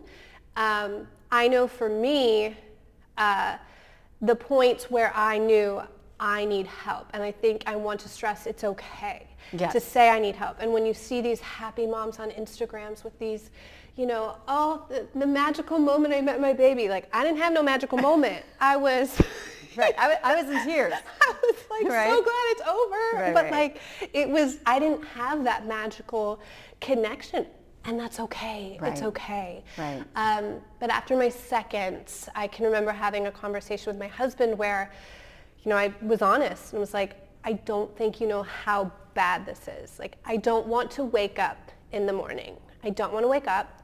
Um, 0.57 1.07
I 1.31 1.49
know 1.49 1.67
for 1.67 1.89
me, 1.89 2.57
uh, 3.19 3.57
the 4.23 4.35
points 4.35 4.91
where 4.91 5.13
I 5.15 5.39
knew 5.39 5.83
I 6.21 6.45
need 6.45 6.67
help. 6.67 7.07
And 7.15 7.23
I 7.23 7.33
think 7.33 7.63
I 7.67 7.75
want 7.77 7.99
to 8.01 8.09
stress 8.09 8.47
it's 8.47 8.63
okay 8.63 9.27
Yes. 9.53 9.73
to 9.73 9.81
say 9.81 10.11
I 10.11 10.19
need 10.21 10.37
help. 10.37 10.59
And 10.61 10.71
when 10.73 10.85
you 10.87 10.93
see 10.95 11.21
these 11.23 11.41
happy 11.41 11.87
moms 11.87 12.19
on 12.21 12.31
Instagrams 12.33 13.03
with 13.03 13.19
these, 13.19 13.51
you 13.97 14.07
know, 14.07 14.37
oh, 14.47 14.85
the, 14.91 15.07
the 15.19 15.27
magical 15.27 15.79
moment 15.79 16.13
I 16.15 16.21
met 16.21 16.41
my 16.41 16.53
baby. 16.53 16.89
Like, 16.89 17.09
I 17.13 17.25
didn't 17.25 17.39
have 17.39 17.53
no 17.55 17.63
magical 17.63 17.99
moment. 18.11 18.45
I 18.61 18.77
was, 18.77 19.21
right. 19.77 19.95
I 19.99 20.35
was 20.41 20.49
in 20.55 20.63
tears. 20.65 20.93
I 21.23 21.35
was 21.43 21.57
like 21.71 21.91
Right. 21.91 22.11
so 22.11 22.23
glad 22.23 22.45
it's 22.51 22.63
over. 22.63 23.23
Right, 23.25 23.35
but 23.35 23.45
right. 23.45 23.53
like 23.53 23.81
it 24.13 24.29
was 24.29 24.59
I 24.67 24.79
didn't 24.79 25.05
have 25.07 25.43
that 25.45 25.67
magical 25.67 26.39
connection. 26.81 27.47
And 27.87 27.99
that's 27.99 28.21
okay. 28.21 28.79
It's 28.83 29.01
okay. 29.03 29.65
Right. 29.79 30.05
Um, 30.15 30.61
but 30.81 30.91
after 30.91 31.17
my 31.17 31.31
second, 31.31 32.13
I 32.35 32.47
can 32.47 32.67
remember 32.67 32.93
having 32.93 33.27
a 33.27 33.31
conversation 33.33 33.91
with 33.91 33.99
my 33.99 34.07
husband 34.07 34.59
where, 34.59 34.93
you 35.63 35.69
know, 35.71 35.77
I 35.77 35.93
was 36.03 36.23
honest 36.23 36.73
and 36.73 36.81
was 36.81 36.95
like, 36.95 37.17
I 37.45 37.55
don't 37.55 37.95
think 37.97 38.21
you 38.21 38.27
know 38.27 38.43
how 38.43 38.91
bad 39.15 39.45
this 39.47 39.69
is. 39.69 39.99
Like, 39.99 40.17
I 40.25 40.37
don't 40.37 40.67
want 40.67 40.91
to 40.93 41.05
wake 41.05 41.39
up 41.39 41.71
in 41.93 42.07
the 42.07 42.13
morning. 42.13 42.57
I 42.85 42.91
don't 42.91 43.13
want 43.13 43.25
to 43.25 43.29
wake 43.29 43.49
up. 43.49 43.83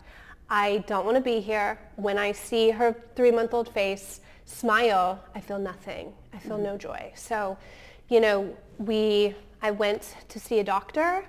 I 0.48 0.84
don't 0.86 1.04
want 1.04 1.16
to 1.16 1.22
be 1.22 1.40
here. 1.40 1.78
When 1.96 2.18
I 2.18 2.32
see 2.32 2.70
her 2.70 2.94
three-month-old 3.16 3.68
face 3.68 4.20
smile, 4.44 5.22
I 5.34 5.40
feel 5.40 5.58
nothing. 5.58 6.12
I 6.32 6.38
feel 6.38 6.56
no 6.56 6.76
joy. 6.78 7.12
So, 7.14 7.58
you 8.08 8.20
know, 8.20 8.56
we, 8.78 9.34
I 9.60 9.72
went 9.72 10.14
to 10.28 10.38
see 10.38 10.60
a 10.60 10.64
doctor, 10.64 11.24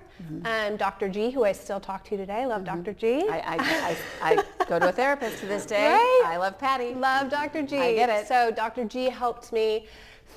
um, 0.46 0.78
Dr. 0.78 1.10
G, 1.10 1.32
who 1.32 1.44
I 1.44 1.52
still 1.52 1.80
talk 1.80 2.04
to 2.06 2.18
today. 2.18 2.42
I 2.42 2.46
love 2.46 2.64
Dr. 2.64 2.94
G. 2.94 3.28
I, 3.30 3.40
I, 3.40 3.96
I, 4.22 4.32
I 4.32 4.66
go 4.66 4.80
to 4.80 4.90
a 4.90 4.92
therapist 4.92 5.40
to 5.40 5.46
this 5.46 5.66
day. 5.66 5.90
Right? 5.92 6.24
I 6.26 6.38
love 6.38 6.58
Patty. 6.60 6.94
Love 6.94 7.30
Dr. 7.30 7.64
G. 7.64 7.78
I 7.78 7.94
get 7.94 8.10
it. 8.10 8.28
So 8.28 8.52
Dr. 8.52 8.86
G 8.86 9.06
helped 9.10 9.52
me 9.52 9.88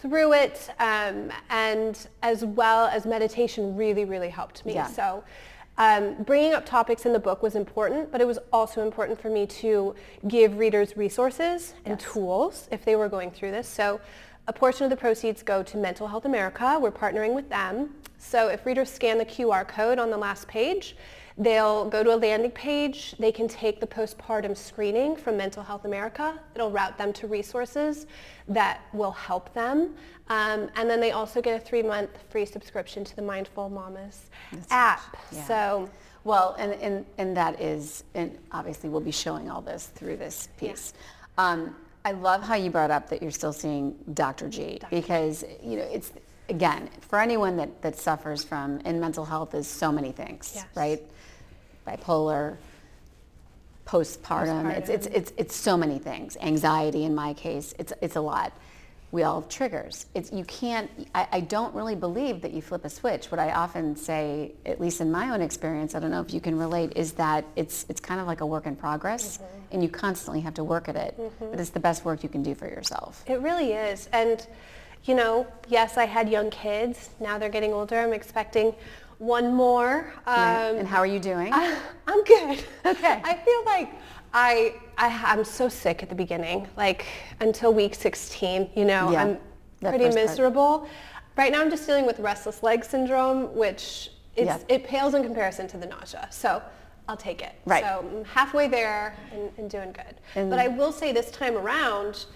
through 0.03 0.33
it, 0.33 0.71
um, 0.79 1.31
and 1.51 2.07
as 2.23 2.45
well 2.45 2.87
as 2.87 3.05
meditation 3.07 3.77
really, 3.77 4.05
really 4.05 4.31
helped 4.31 4.65
me. 4.65 4.75
Yeah. 4.75 4.87
So 4.87 5.23
um, 5.79 6.15
bringing 6.25 6.53
up 6.55 6.65
topics 6.67 7.07
in 7.07 7.13
the 7.13 7.19
book 7.19 7.43
was 7.43 7.55
important, 7.55 8.11
but 8.13 8.21
it 8.21 8.27
was 8.27 8.39
also 8.53 8.83
important 8.83 9.21
for 9.21 9.31
me 9.31 9.47
to 9.47 9.95
give 10.29 10.59
readers 10.59 10.97
resources 10.97 11.75
and 11.85 12.01
Yes. 12.01 12.13
tools 12.13 12.69
if 12.71 12.85
they 12.85 12.97
were 12.97 13.09
going 13.09 13.31
through 13.31 13.51
this. 13.51 13.69
So 13.69 14.01
a 14.47 14.53
portion 14.53 14.85
of 14.85 14.91
the 14.91 14.97
proceeds 14.97 15.43
go 15.43 15.63
to 15.63 15.77
Mental 15.77 16.09
Health 16.09 16.25
America. 16.25 16.79
We're 16.81 16.91
partnering 16.91 17.35
with 17.35 17.49
them. 17.49 17.95
So 18.19 18.49
if 18.49 18.67
readers 18.67 18.91
scan 18.91 19.19
the 19.19 19.25
QR 19.25 19.67
code 19.67 19.99
on 19.99 20.11
the 20.11 20.19
last 20.19 20.49
page, 20.49 20.97
they'll 21.41 21.87
go 21.89 22.05
to 22.05 22.15
a 22.15 22.17
landing 22.17 22.51
page. 22.51 23.15
They 23.19 23.33
can 23.33 23.49
take 23.49 23.81
the 23.81 23.87
postpartum 23.87 24.57
screening 24.57 25.17
from 25.17 25.37
Mental 25.37 25.63
Health 25.63 25.85
America. 25.87 26.39
It'll 26.55 26.71
route 26.71 26.97
them 26.99 27.13
to 27.15 27.27
resources 27.27 28.07
that 28.49 28.83
will 28.93 29.11
help 29.13 29.53
them. 29.55 29.95
Um, 30.29 30.69
and 30.77 30.89
then 30.89 31.01
they 31.01 31.11
also 31.13 31.41
get 31.41 31.61
a 31.61 31.65
three-month 31.65 32.11
free 32.29 32.45
subscription 32.47 33.05
to 33.05 33.17
the 33.17 33.23
Mindful 33.23 33.69
Mamas 33.71 34.31
app. 34.71 35.17
yeah. 35.33 35.45
So 35.45 35.91
Well, 36.25 36.55
and, 36.59 36.73
and, 36.75 37.07
and 37.19 37.37
that 37.37 37.61
is, 37.61 38.05
and 38.15 38.37
obviously 38.53 38.91
we'll 38.91 39.01
be 39.01 39.11
showing 39.11 39.51
all 39.51 39.63
this 39.63 39.87
through 39.87 40.19
this 40.19 40.49
piece. 40.59 40.93
Um, 41.39 41.75
I 42.05 42.13
love 42.13 42.43
how 42.43 42.55
you 42.55 42.71
brought 42.71 42.91
up 42.91 43.09
that 43.09 43.23
you're 43.23 43.31
still 43.31 43.53
seeing 43.53 43.95
Dr. 44.15 44.49
G 44.49 44.79
because, 44.91 45.45
you 45.63 45.77
know, 45.79 45.89
it's, 45.91 46.13
again, 46.51 46.91
for 47.01 47.19
anyone 47.19 47.57
that, 47.57 47.81
that 47.83 47.97
suffers 47.97 48.45
from, 48.45 48.81
and 48.85 49.01
mental 49.01 49.25
health 49.25 49.55
is 49.55 49.67
so 49.67 49.91
many 49.91 50.13
things, 50.13 50.53
Yes. 50.55 50.67
right? 50.75 51.03
Bipolar, 51.87 52.57
postpartum, 53.87 54.71
It's, 54.71 54.89
it's, 54.89 55.07
it's, 55.07 55.33
it's 55.37 55.57
so 55.57 55.77
many 55.77 55.99
things. 55.99 56.37
Anxiety 56.41 57.05
in 57.05 57.15
my 57.15 57.35
case, 57.35 57.75
it's, 57.79 57.93
it's 58.01 58.17
a 58.17 58.21
lot. 58.21 58.53
We 59.13 59.25
all 59.25 59.41
have 59.41 59.51
triggers. 59.51 60.07
It's, 60.15 60.31
you 60.31 60.45
can't, 60.45 60.89
I, 61.13 61.27
I 61.33 61.41
don't 61.41 61.75
really 61.75 61.97
believe 61.97 62.43
that 62.43 62.53
you 62.53 62.63
flip 62.63 62.85
a 62.85 62.91
switch. 62.91 63.33
What 63.33 63.41
I 63.41 63.51
often 63.51 63.97
say, 63.97 64.53
at 64.65 64.81
least 64.81 65.01
in 65.01 65.11
my 65.11 65.31
own 65.31 65.41
experience, 65.41 65.97
I 65.97 65.99
don't 65.99 66.13
know 66.13 66.21
if 66.21 66.33
you 66.33 66.41
can 66.41 66.57
relate, 66.57 66.93
is 66.95 67.13
that 67.15 67.45
it's, 67.57 67.87
it's 67.89 68.01
kind 68.01 68.21
of 68.21 68.29
like 68.29 68.41
a 68.41 68.47
work 68.47 68.67
in 68.67 68.77
progress 68.77 69.39
mm-hmm. 69.39 69.45
and 69.73 69.83
you 69.83 69.89
constantly 69.89 70.41
have 70.43 70.55
to 70.55 70.63
work 70.63 70.89
at 70.89 70.95
it. 70.95 71.19
Mm-hmm. 71.19 71.51
But 71.51 71.59
it's 71.59 71.71
the 71.71 71.81
best 71.81 72.05
work 72.05 72.23
you 72.23 72.29
can 72.29 72.45
do 72.45 72.55
for 72.55 72.69
yourself. 72.69 73.25
It 73.27 73.41
really 73.41 73.73
is. 73.73 74.09
And, 74.13 74.47
you 75.07 75.17
know, 75.17 75.45
yes, 75.69 75.97
I 75.97 76.05
had 76.05 76.29
young 76.29 76.51
kids. 76.51 77.11
Now 77.19 77.37
they're 77.39 77.49
getting 77.49 77.73
older. 77.73 77.99
I'm 77.99 78.13
expecting 78.13 78.73
one 79.21 79.55
more. 79.55 80.13
Um, 80.27 80.79
and 80.79 80.89
how 80.89 80.99
are 80.99 81.07
you 81.07 81.21
doing? 81.21 81.53
I, 81.53 81.79
am 82.09 82.25
good. 82.25 82.65
Okay. 82.87 83.21
I 83.25 83.35
feel 83.35 83.65
like 83.67 83.93
I, 84.33 84.75
I 84.97 85.23
I'm 85.27 85.45
so 85.45 85.69
sick 85.69 86.03
at 86.03 86.09
the 86.09 86.15
beginning, 86.15 86.67
like 86.77 87.05
until 87.41 87.73
week 87.73 87.95
16. 87.95 88.71
You 88.75 88.85
know, 88.87 89.13
Yeah, 89.13 89.23
I'm 89.23 89.39
pretty 89.81 90.05
first 90.07 90.17
part. 90.17 90.29
miserable. 90.29 90.89
Right 91.37 91.53
now, 91.53 91.61
I'm 91.61 91.71
just 91.71 91.87
dealing 91.87 92.07
with 92.07 92.19
restless 92.19 92.63
leg 92.63 92.85
syndrome, 92.85 93.55
which 93.55 94.11
it's, 94.37 94.47
Yeah. 94.47 94.59
it 94.69 94.85
pales 94.85 95.15
in 95.15 95.23
comparison 95.23 95.69
to 95.69 95.77
the 95.79 95.87
nausea. 95.87 96.27
So. 96.31 96.63
I'll 97.09 97.17
take 97.17 97.43
it. 97.43 97.57
Right. 97.65 97.83
So 97.83 98.09
I'm 98.19 98.25
halfway 98.25 98.69
there 98.69 99.17
and, 99.33 99.51
and 99.59 99.69
doing 99.69 99.91
good. 99.91 100.15
And- 100.37 100.49
but 100.49 100.61
I 100.61 100.69
will 100.69 100.93
say 100.93 101.11
this 101.11 101.33
time 101.33 101.57
around, 101.57 102.27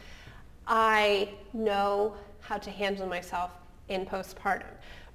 I 0.67 1.29
know 1.53 2.17
how 2.41 2.57
to 2.59 2.71
handle 2.73 3.07
myself 3.07 3.53
in 3.88 4.05
postpartum, 4.05 4.64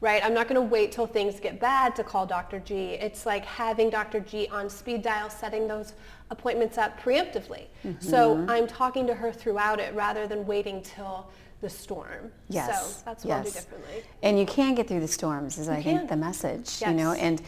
right? 0.02 0.24
I'm 0.24 0.34
not 0.34 0.48
going 0.48 0.56
to 0.56 0.68
wait 0.68 0.92
till 0.92 1.08
things 1.08 1.40
get 1.40 1.60
bad 1.60 1.96
to 1.98 2.04
call 2.04 2.26
Dr. 2.26 2.60
G. 2.60 2.92
It's 2.94 3.26
like 3.26 3.44
having 3.46 3.90
Dr. 3.90 4.20
G 4.22 4.48
on 4.50 4.70
speed 4.70 5.02
dial, 5.02 5.30
setting 5.30 5.68
those 5.68 5.94
appointments 6.30 6.78
up 6.78 7.00
preemptively. 7.02 7.66
So 8.00 8.36
Mm-hmm. 8.36 8.50
I'm 8.50 8.68
talking 8.68 9.08
to 9.08 9.14
her 9.14 9.32
throughout 9.32 9.80
it 9.80 9.94
rather 9.96 10.28
than 10.28 10.46
waiting 10.46 10.82
till 10.84 11.30
the 11.62 11.70
storm. 11.70 12.32
Yes. 12.50 12.98
So 12.98 13.02
that's 13.06 13.26
what 13.26 13.34
I'll 13.34 13.44
do 13.44 13.50
yes. 13.50 13.56
differently. 13.56 14.04
And 14.24 14.40
you 14.40 14.46
can 14.46 14.76
get 14.76 14.88
through 14.88 15.02
the 15.02 15.08
storms, 15.08 15.58
is 15.58 15.68
I 15.70 15.82
think 15.82 16.10
the 16.10 16.16
message. 16.16 16.82
You 16.82 16.94
know, 16.94 17.14
and 17.14 17.42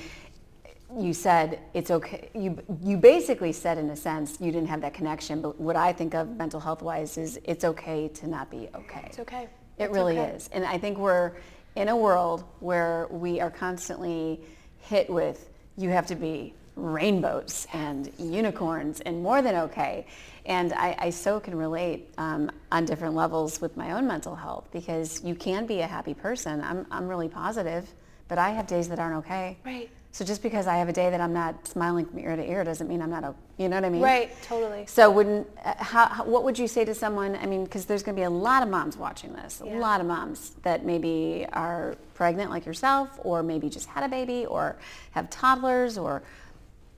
you 0.98 1.14
said 1.14 1.60
it's 1.74 1.90
okay. 1.92 2.30
You 2.34 2.58
you 2.84 2.98
basically 2.98 3.54
said 3.54 3.78
in 3.78 3.90
a 3.92 3.96
sense 3.96 4.42
you 4.42 4.52
didn't 4.52 4.68
have 4.68 4.82
that 4.82 4.94
connection. 4.94 5.42
But 5.42 5.60
what 5.60 5.78
I 5.78 5.94
think 5.94 6.14
of 6.14 6.30
mental 6.36 6.60
health 6.60 6.82
wise 6.82 7.18
is 7.18 7.40
it's 7.46 7.64
okay 7.64 8.10
to 8.10 8.28
not 8.28 8.50
be 8.52 8.68
okay. 8.76 9.04
It's 9.06 9.20
okay. 9.20 9.44
It 9.78 9.86
It's 9.86 9.94
really 9.94 10.20
okay. 10.20 10.32
is. 10.36 10.50
And 10.52 10.66
I 10.66 10.78
think 10.78 10.98
we're 10.98 11.34
in 11.76 11.90
a 11.90 11.96
world 11.96 12.44
where 12.60 13.08
we 13.10 13.40
are 13.40 13.52
constantly 13.52 14.42
hit 14.80 15.10
with 15.10 15.50
you 15.78 15.90
have 15.90 16.08
to 16.08 16.16
be 16.16 16.54
rainbows 16.76 17.68
and 17.74 18.12
unicorns 18.18 19.02
and 19.02 19.22
more 19.22 19.42
than 19.42 19.56
okay. 19.56 20.06
And 20.46 20.74
I, 20.74 20.96
I 20.98 21.10
so 21.10 21.40
can 21.40 21.56
relate 21.56 22.14
um, 22.18 22.50
on 22.72 22.86
different 22.86 23.14
levels 23.14 23.62
with 23.62 23.78
my 23.78 23.92
own 23.92 24.08
mental 24.08 24.36
health 24.36 24.70
because 24.72 25.24
you 25.24 25.36
can 25.36 25.66
be 25.66 25.82
a 25.82 25.88
happy 25.88 26.14
person. 26.14 26.62
I'm, 26.62 26.86
I'm 26.90 27.08
really 27.08 27.30
positive, 27.30 27.94
but 28.28 28.38
I 28.38 28.50
have 28.52 28.68
days 28.68 28.88
that 28.90 29.00
aren't 29.00 29.18
okay. 29.26 29.58
Right. 29.66 29.90
So 30.14 30.26
just 30.26 30.44
because 30.44 30.68
I 30.68 30.76
have 30.76 30.90
a 30.90 30.94
day 30.94 31.10
that 31.10 31.22
I'm 31.22 31.32
not 31.32 31.66
smiling 31.66 32.06
from 32.06 32.20
ear 32.20 32.36
to 32.36 32.44
ear 32.44 32.66
doesn't 32.66 32.90
mean 32.90 33.02
I'm 33.02 33.10
not, 33.10 33.24
a, 33.24 33.34
you 33.58 33.70
know 33.70 33.78
what 33.78 33.86
I 33.86 33.90
mean? 33.90 34.02
Right, 34.02 34.30
totally. 34.42 34.86
So 34.86 35.10
wouldn't, 35.10 35.48
uh, 35.64 35.74
how, 35.82 36.08
how, 36.08 36.26
what 36.26 36.44
would 36.44 36.60
you 36.60 36.68
say 36.68 36.84
to 36.84 36.94
someone, 36.94 37.38
I 37.38 37.46
mean, 37.46 37.64
because 37.64 37.86
there's 37.86 38.04
going 38.04 38.16
to 38.18 38.20
be 38.20 38.26
a 38.26 38.30
lot 38.30 38.62
of 38.62 38.68
moms 38.68 38.98
watching 38.98 39.32
this, 39.32 39.62
a 39.62 39.66
lot 39.66 40.02
of 40.02 40.08
moms 40.08 40.52
that 40.64 40.86
maybe 40.86 41.46
are 41.54 41.96
pregnant 42.14 42.50
like 42.50 42.66
yourself 42.66 43.20
or 43.24 43.42
maybe 43.42 43.70
just 43.70 43.88
had 43.88 44.04
a 44.04 44.10
baby 44.10 44.46
or 44.46 44.78
have 45.12 45.30
toddlers 45.30 45.98
or 45.98 46.24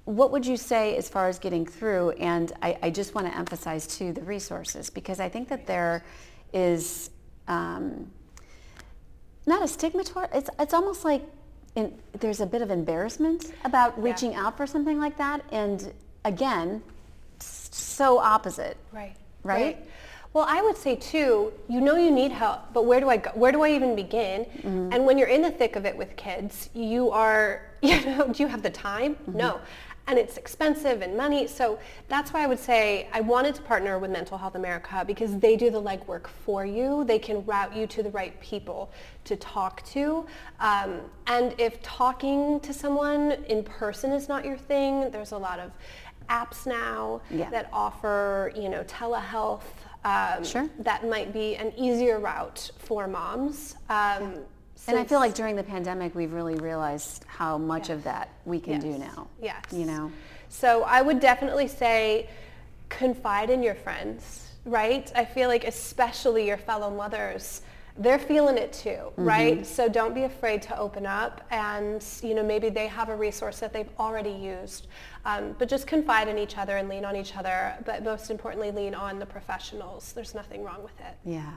what 0.05 0.31
would 0.31 0.45
you 0.45 0.57
say 0.57 0.97
as 0.97 1.07
far 1.07 1.29
as 1.29 1.37
getting 1.37 1.67
through? 1.67 2.11
And 2.11 2.51
I, 2.63 2.77
I 2.81 2.89
just 2.89 3.13
want 3.13 3.27
to 3.27 3.37
emphasize 3.37 3.85
too 3.85 4.11
the 4.11 4.23
resources 4.23 4.89
because 4.89 5.19
I 5.19 5.29
think 5.29 5.49
that 5.49 5.67
there 5.67 6.03
is 6.51 7.11
um, 7.47 8.11
not 9.45 9.63
a 9.63 9.67
stigma 9.67 10.03
toward 10.03 10.29
it's 10.33 10.49
it's 10.59 10.73
almost 10.73 11.03
like 11.03 11.21
in, 11.75 11.93
there's 12.19 12.41
a 12.41 12.45
bit 12.45 12.61
of 12.61 12.69
embarrassment 12.69 13.51
about 13.65 14.01
reaching 14.01 14.35
out 14.35 14.57
for 14.57 14.67
something 14.67 14.99
like 14.99 15.17
that 15.17 15.41
and 15.51 15.91
again 16.25 16.81
so 17.39 18.19
opposite 18.19 18.77
Right. 19.43 19.57
Right? 19.57 19.87
Well, 20.33 20.45
I 20.49 20.61
would 20.63 20.77
say 20.77 20.95
too, 20.95 21.53
you 21.69 21.79
know 21.79 21.95
you 21.95 22.09
need 22.09 22.31
help, 22.31 22.73
but 22.73 22.85
where 22.85 22.99
do 22.99 23.07
I 23.09 23.17
go? 23.17 23.29
Where 23.35 23.51
do 23.51 23.61
I 23.61 23.69
even 23.69 23.95
begin? 23.95 24.45
Mm-hmm. 24.45 24.89
And 24.91 25.05
when 25.05 25.17
you're 25.17 25.27
in 25.27 25.43
the 25.43 25.51
thick 25.51 25.75
of 25.75 25.85
it 25.85 25.95
with 25.95 26.15
kids, 26.15 26.69
you 26.73 27.11
are, 27.11 27.69
you 27.81 28.03
know, 28.05 28.27
do 28.27 28.41
you 28.41 28.47
have 28.47 28.63
the 28.63 28.71
time? 28.71 29.13
Mm-hmm. 29.15 29.37
No. 29.37 29.59
And 30.05 30.19
it's 30.19 30.35
expensive 30.37 31.01
and 31.01 31.15
money. 31.15 31.47
So 31.47 31.79
that's 32.09 32.33
why 32.33 32.43
I 32.43 32.47
would 32.47 32.59
say 32.59 33.07
I 33.13 33.21
wanted 33.21 33.55
to 33.55 33.61
partner 33.61 33.97
with 33.99 34.11
Mental 34.11 34.37
Health 34.37 34.55
America 34.55 35.03
because 35.07 35.39
they 35.39 35.55
do 35.55 35.69
the 35.69 35.81
legwork 35.81 36.27
for 36.27 36.65
you. 36.65 37.05
They 37.05 37.19
can 37.19 37.45
route 37.45 37.73
you 37.75 37.87
to 37.87 38.03
the 38.03 38.11
right 38.11 38.37
people 38.41 38.91
to 39.23 39.37
talk 39.37 39.81
to. 39.87 40.25
Um, 40.59 40.99
and 41.27 41.55
if 41.57 41.81
talking 41.81 42.59
to 42.61 42.73
someone 42.73 43.31
in 43.47 43.63
person 43.63 44.11
is 44.11 44.27
not 44.27 44.43
your 44.43 44.57
thing, 44.57 45.09
there's 45.09 45.31
a 45.31 45.37
lot 45.37 45.59
of 45.59 45.71
apps 46.29 46.65
now 46.67 47.21
Yeah. 47.29 47.49
that 47.51 47.69
offer, 47.71 48.51
you 48.55 48.67
know, 48.69 48.83
telehealth. 48.83 49.61
Um, 50.05 50.43
Sure. 50.43 50.67
That 50.79 51.07
might 51.07 51.31
be 51.31 51.55
an 51.55 51.71
easier 51.77 52.19
route 52.19 52.71
for 52.77 53.07
moms. 53.07 53.75
Um, 53.89 54.39
and 54.87 54.97
I 54.99 55.03
feel 55.05 55.19
like 55.19 55.33
during 55.33 55.55
the 55.55 55.63
pandemic 55.63 56.13
we've 56.15 56.33
really 56.33 56.55
realized 56.55 57.23
how 57.27 57.57
much 57.57 57.89
of 57.89 58.03
that 58.03 58.29
we 58.45 58.59
can 58.59 58.79
do 58.79 58.97
now 58.97 59.27
Yes. 59.41 59.63
you 59.71 59.85
know 59.85 60.11
So 60.49 60.83
I 60.83 61.01
would 61.01 61.19
definitely 61.19 61.67
say 61.67 62.29
confide 62.89 63.49
in 63.49 63.63
your 63.63 63.73
friends, 63.75 64.51
right? 64.65 65.11
I 65.15 65.25
feel 65.25 65.49
like 65.49 65.63
especially 65.63 66.45
your 66.45 66.57
fellow 66.57 66.91
mothers, 66.91 67.63
they're 67.97 68.19
feeling 68.19 68.57
it 68.57 68.71
too, 68.71 68.89
Mm-hmm. 68.89 69.25
right? 69.25 69.65
So 69.65 69.89
don't 69.89 70.13
be 70.13 70.23
afraid 70.23 70.61
to 70.63 70.77
open 70.77 71.05
up 71.05 71.41
and, 71.49 72.03
you 72.21 72.33
know, 72.35 72.43
maybe 72.43 72.69
they 72.69 72.87
have 72.87 73.09
a 73.09 73.15
resource 73.15 73.59
that 73.59 73.73
they've 73.73 73.89
already 73.99 74.31
used. 74.31 74.87
Um, 75.25 75.55
but 75.57 75.67
just 75.69 75.85
confide 75.87 76.27
in 76.27 76.37
each 76.37 76.57
other 76.57 76.77
and 76.77 76.87
lean 76.89 77.05
on 77.05 77.15
each 77.15 77.35
other. 77.35 77.73
But 77.85 78.03
most 78.03 78.29
importantly, 78.29 78.71
lean 78.71 78.93
on 78.93 79.17
the 79.19 79.25
professionals. 79.25 80.13
There's 80.13 80.33
nothing 80.35 80.63
wrong 80.63 80.83
with 80.83 80.99
it. 80.99 81.15
Yeah. 81.25 81.51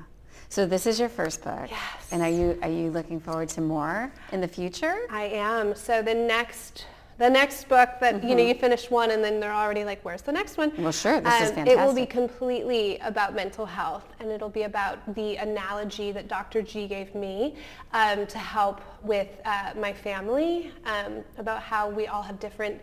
So 0.49 0.67
this 0.67 0.87
is 0.87 0.99
your 1.01 1.09
first 1.09 1.43
book. 1.43 1.69
Yes. 1.71 2.09
And 2.13 2.23
are 2.23 2.29
you 2.31 2.59
are 2.63 2.71
you 2.71 2.91
looking 2.91 3.21
forward 3.21 3.49
to 3.51 3.61
more 3.61 4.13
in 4.33 4.41
the 4.41 4.49
future? 4.49 4.97
I 5.11 5.25
am. 5.25 5.75
So 5.75 6.03
the 6.03 6.15
next 6.15 6.87
the 7.19 7.31
next 7.31 7.67
book 7.71 7.89
that 8.01 8.23
you 8.23 8.31
know 8.35 8.37
Mm-hmm. 8.37 8.49
you 8.49 8.55
finish 8.55 8.91
one 8.91 9.11
and 9.11 9.25
then 9.25 9.41
they're 9.41 9.55
already 9.55 9.85
like 9.85 10.05
where's 10.05 10.21
the 10.21 10.33
next 10.33 10.59
one 10.59 10.71
Well, 10.77 10.93
sure, 10.93 11.19
this 11.19 11.51
is 11.51 11.57
Um, 11.57 11.67
it 11.67 11.79
will 11.79 11.95
be 11.95 12.05
completely 12.05 12.99
about 12.99 13.35
mental 13.35 13.65
health 13.65 14.05
and 14.21 14.31
it'll 14.31 14.51
be 14.51 14.65
about 14.65 14.99
the 15.15 15.37
analogy 15.37 16.13
that 16.13 16.29
dr 16.29 16.61
g 16.63 16.87
gave 16.87 17.15
me 17.15 17.57
um, 17.95 18.27
to 18.27 18.39
help 18.39 18.83
with 19.03 19.29
uh, 19.47 19.73
my 19.81 19.95
family 19.95 20.71
um, 20.85 21.25
about 21.39 21.63
how 21.63 21.89
we 21.89 22.07
all 22.07 22.23
have 22.23 22.39
different 22.39 22.79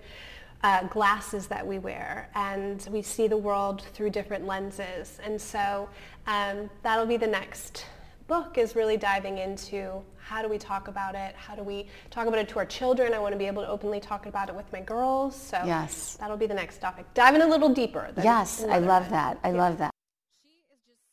uh, 0.64 0.84
glasses 0.88 1.48
that 1.48 1.66
we 1.66 1.78
wear 1.80 2.30
and 2.36 2.88
we 2.92 3.02
see 3.02 3.28
the 3.28 3.38
world 3.38 3.82
through 3.94 4.10
different 4.10 4.46
lenses. 4.48 5.20
And 5.24 5.40
so 5.40 5.90
um, 6.28 6.70
that'll 6.84 7.06
be 7.06 7.18
the 7.18 7.28
next 7.28 7.86
book 8.28 8.58
is 8.58 8.76
really 8.76 8.96
diving 8.96 9.38
into 9.38 10.02
how 10.18 10.42
do 10.42 10.48
we 10.48 10.58
talk 10.58 10.88
about 10.88 11.16
it? 11.16 11.36
How 11.36 11.54
do 11.56 11.64
we 11.64 11.88
talk 12.10 12.28
about 12.28 12.40
it 12.40 12.48
to 12.50 12.60
our 12.60 12.66
children? 12.66 13.14
I 13.14 13.20
want 13.20 13.34
to 13.34 13.38
be 13.38 13.46
able 13.46 13.62
to 13.62 13.68
openly 13.68 14.00
talk 14.00 14.26
about 14.26 14.48
it 14.48 14.56
with 14.56 14.72
my 14.72 14.80
girls. 14.80 15.36
So 15.36 15.60
Yes. 15.68 16.16
that'll 16.16 16.40
be 16.40 16.48
the 16.48 16.56
next 16.56 16.80
topic. 16.80 17.06
Diving 17.14 17.42
a 17.42 17.48
little 17.48 17.70
deeper 17.70 18.08
Yes, 18.24 18.64
I 18.64 18.80
love 18.80 19.10
that. 19.12 19.40
I 19.44 19.52
love 19.52 19.78
that. 19.84 19.92
She 20.42 20.64
is 20.72 20.80
just 20.88 21.04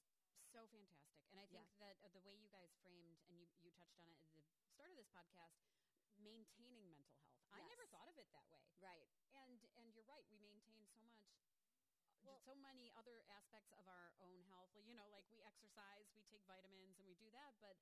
so 0.54 0.62
fantastic. 0.70 1.26
And 1.34 1.42
I 1.42 1.46
think 1.50 1.66
that 1.82 1.98
uh, 2.06 2.14
the 2.14 2.22
way 2.22 2.38
you 2.38 2.46
guys 2.54 2.70
framed, 2.86 3.18
and 3.26 3.34
you, 3.34 3.50
you 3.66 3.74
touched 3.74 3.98
on 3.98 4.06
it 4.14 4.18
at 4.22 4.30
the 4.30 4.46
start 4.78 4.94
of 4.94 4.96
this 4.96 5.10
podcast, 5.10 5.58
maintaining 6.22 6.86
mental 6.94 7.18
health. 7.26 7.42
I 7.50 7.66
never 7.66 7.82
Yes. 7.82 7.90
thought 7.90 8.06
of 8.06 8.16
it 8.22 8.30
that 8.30 8.46
way. 8.46 8.62
Right. 8.78 9.10
And 9.34 9.58
and 9.82 9.90
you're 9.90 10.06
right. 10.06 10.22
We 10.30 10.38
maintain 10.38 10.86
so 10.94 11.02
much, 11.02 11.26
well, 12.22 12.38
so 12.46 12.54
many 12.62 12.94
other 12.94 13.26
aspects 13.30 13.74
of 13.74 13.86
our 13.90 14.14
own 14.22 14.38
health. 14.50 14.70
Like, 14.78 14.86
You 14.86 14.94
know, 14.94 15.06
like 15.10 15.26
we 15.34 15.42
exercise, 15.42 16.06
we 16.14 16.22
take 16.30 16.39
vitamins, 16.50 16.98
and 16.98 17.06
we 17.06 17.14
do 17.14 17.30
that. 17.30 17.54
But 17.62 17.78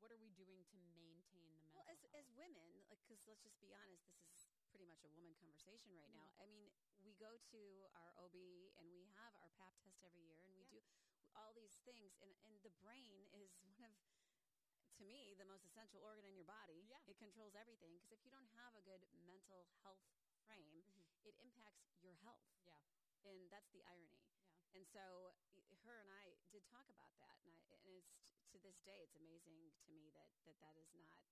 what 0.00 0.08
are 0.08 0.20
we 0.20 0.32
doing 0.32 0.64
to 0.72 0.76
maintain 0.80 1.20
the 1.60 1.60
mental 1.60 1.76
Well, 1.76 1.88
as, 1.92 2.00
health? 2.00 2.16
as 2.16 2.26
women, 2.32 2.72
like 2.88 3.00
because 3.04 3.20
let's 3.28 3.44
just 3.44 3.60
be 3.60 3.76
honest, 3.76 4.08
this 4.08 4.24
is 4.24 4.48
pretty 4.72 4.88
much 4.88 5.04
a 5.04 5.12
woman 5.12 5.36
conversation 5.36 5.92
right 5.92 6.08
now. 6.16 6.32
Mm-hmm. 6.32 6.42
I 6.42 6.46
mean, 6.48 6.66
we 7.04 7.12
go 7.20 7.36
to 7.52 7.62
our 7.92 8.12
OB 8.16 8.36
and 8.80 8.88
we 8.88 9.04
have 9.20 9.36
our 9.44 9.52
PAP 9.60 9.76
test 9.84 10.00
every 10.00 10.24
year 10.24 10.40
and 10.48 10.56
we 10.56 10.64
do 10.72 10.80
all 11.36 11.52
these 11.52 11.76
things. 11.84 12.16
And, 12.24 12.32
and 12.48 12.54
the 12.64 12.72
brain 12.80 13.28
is 13.36 13.52
one 13.68 13.76
of, 13.84 13.92
to 14.96 15.04
me, 15.04 15.36
the 15.36 15.48
most 15.48 15.68
essential 15.68 16.00
organ 16.00 16.24
in 16.24 16.32
your 16.32 16.48
body. 16.48 16.88
Yeah. 16.88 17.02
It 17.04 17.20
controls 17.20 17.52
everything. 17.58 17.92
Because 17.98 18.14
if 18.16 18.22
you 18.24 18.32
don't 18.32 18.48
have 18.56 18.72
a 18.78 18.82
good 18.84 19.04
mental 19.28 19.68
health 19.84 20.02
frame, 20.48 20.80
mm-hmm. 20.80 21.28
it 21.28 21.36
impacts 21.44 21.92
your 22.00 22.16
health. 22.24 22.46
yeah. 22.64 22.80
And 23.28 23.52
that's 23.52 23.68
the 23.76 23.84
irony. 23.84 24.24
Yeah. 24.32 24.80
And 24.80 24.84
so 24.88 25.36
her 25.86 25.96
and 26.00 26.10
I 26.12 26.36
did 26.52 26.64
talk 26.68 26.86
about 26.90 27.12
that, 27.20 27.36
and, 27.44 27.54
I, 27.54 27.74
and 27.86 27.94
it's 27.96 28.12
to 28.52 28.58
this 28.60 28.78
day, 28.82 28.98
it's 29.06 29.14
amazing 29.14 29.54
to 29.86 29.90
me 29.94 30.10
that 30.10 30.26
that, 30.46 30.58
that 30.58 30.74
is 30.74 30.90
not 30.98 31.22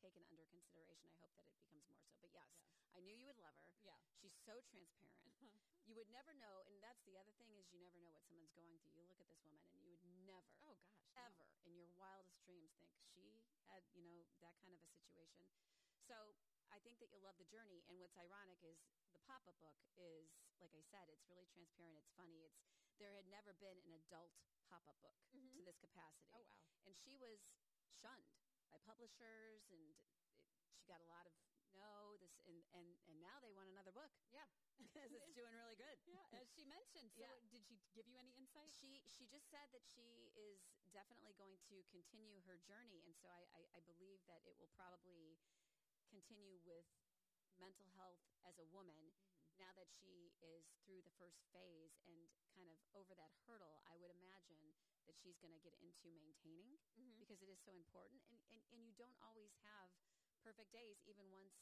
taken 0.00 0.24
under 0.28 0.44
consideration. 0.48 1.12
I 1.12 1.20
hope 1.20 1.32
that 1.36 1.44
it 1.44 1.56
becomes 1.60 1.84
more 1.88 2.00
so. 2.08 2.16
But 2.20 2.32
yes, 2.32 2.48
I 2.92 3.00
knew 3.04 3.12
you 3.12 3.28
would 3.28 3.40
love 3.40 3.56
her. 3.60 3.72
Yeah. 3.84 3.96
She's 4.16 4.32
so 4.48 4.64
transparent. 4.72 5.28
you 5.88 5.92
would 5.96 6.08
never 6.08 6.32
know, 6.32 6.64
and 6.68 6.80
that's 6.80 7.04
the 7.04 7.20
other 7.20 7.32
thing 7.36 7.52
is 7.56 7.68
you 7.68 7.80
never 7.84 8.00
know 8.00 8.08
what 8.12 8.24
someone's 8.24 8.52
going 8.56 8.80
through. 8.80 8.96
You 8.96 9.04
look 9.08 9.20
at 9.20 9.28
this 9.28 9.44
woman, 9.44 9.60
and 9.68 9.76
you 9.84 9.92
would 9.92 10.04
never, 10.24 10.48
Oh 10.64 10.72
gosh. 10.80 11.04
no. 11.12 11.12
ever 11.20 11.46
in 11.68 11.76
your 11.76 11.92
wildest 12.00 12.40
dreams 12.48 12.72
think 12.80 12.96
she 13.12 13.36
had, 13.68 13.84
you 13.92 14.02
know, 14.04 14.24
that 14.40 14.56
kind 14.64 14.72
of 14.72 14.80
a 14.80 14.90
situation. 14.90 15.46
So 16.08 16.36
I 16.72 16.80
think 16.80 16.98
that 17.00 17.12
you'll 17.12 17.24
love 17.24 17.36
the 17.36 17.48
journey. 17.48 17.84
And 17.88 18.00
what's 18.00 18.16
ironic 18.16 18.60
is 18.64 18.80
the 19.12 19.22
pop-up 19.28 19.56
book 19.60 19.76
is, 19.94 20.32
like 20.58 20.72
I 20.74 20.82
said, 20.88 21.06
it's 21.12 21.24
really 21.28 21.46
transparent. 21.52 22.00
It's 22.00 22.12
funny. 22.16 22.42
It's 22.44 22.58
there 22.98 23.14
had 23.14 23.26
never 23.28 23.54
been 23.58 23.78
an 23.84 23.94
adult 24.06 24.32
pop-up 24.68 24.96
book 25.04 25.16
to 25.32 25.38
mm-hmm. 25.38 25.64
this 25.66 25.78
capacity. 25.78 26.30
Oh 26.32 26.42
wow. 26.44 26.64
And 26.86 26.94
she 26.96 27.16
was 27.16 27.40
shunned 27.90 28.32
by 28.72 28.80
publishers, 28.82 29.64
and 29.70 29.80
it, 29.88 29.98
she 30.74 30.84
got 30.88 31.00
a 31.00 31.08
lot 31.08 31.24
of 31.28 31.32
no. 31.74 32.16
This 32.22 32.38
and 32.46 32.62
and 32.72 32.86
and 33.10 33.18
now 33.18 33.42
they 33.42 33.50
want 33.50 33.66
another 33.70 33.90
book 33.90 34.10
Yeah. 34.30 34.46
because 34.78 35.10
it's 35.10 35.32
doing 35.38 35.52
really 35.58 35.76
good. 35.76 35.98
Yeah. 36.06 36.22
As 36.38 36.46
she 36.54 36.64
mentioned. 36.64 37.10
So 37.12 37.22
Yeah. 37.22 37.34
did 37.50 37.62
she 37.66 37.82
give 37.92 38.06
you 38.06 38.16
any 38.16 38.32
insight? 38.38 38.70
She 38.72 39.02
she 39.10 39.26
just 39.26 39.50
said 39.50 39.68
that 39.74 39.82
she 39.84 40.30
is 40.38 40.62
definitely 40.94 41.34
going 41.34 41.58
to 41.70 41.82
continue 41.90 42.38
her 42.46 42.58
journey, 42.62 43.02
and 43.02 43.14
so 43.18 43.26
I, 43.26 43.42
I, 43.50 43.62
I 43.78 43.80
believe 43.82 44.22
that 44.30 44.46
it 44.46 44.54
will 44.62 44.70
probably 44.78 45.34
continue 46.06 46.62
with 46.62 46.86
mental 47.58 47.90
health 47.98 48.22
as 48.46 48.58
a 48.62 48.66
woman. 48.70 49.10
Mm-hmm. 49.10 49.33
Now 49.58 49.70
that 49.78 49.86
she 50.02 50.34
is 50.42 50.66
through 50.82 51.02
the 51.06 51.14
first 51.18 51.38
phase 51.54 51.94
and 52.06 52.26
kind 52.54 52.66
of 52.66 52.78
over 52.94 53.14
that 53.14 53.30
hurdle, 53.46 53.82
I 53.86 53.94
would 53.96 54.10
imagine 54.10 54.74
that 55.06 55.14
she's 55.20 55.38
going 55.38 55.52
to 55.54 55.62
get 55.62 55.76
into 55.84 56.10
maintaining 56.10 56.80
Mhm. 56.98 57.18
because 57.20 57.40
it 57.42 57.48
is 57.48 57.60
so 57.62 57.76
important. 57.76 58.22
And, 58.30 58.38
and, 58.50 58.60
and 58.72 58.80
you 58.86 58.94
don't 58.94 59.16
always 59.20 59.52
have 59.62 59.90
perfect 60.42 60.72
days, 60.72 60.98
even 61.06 61.30
once 61.30 61.54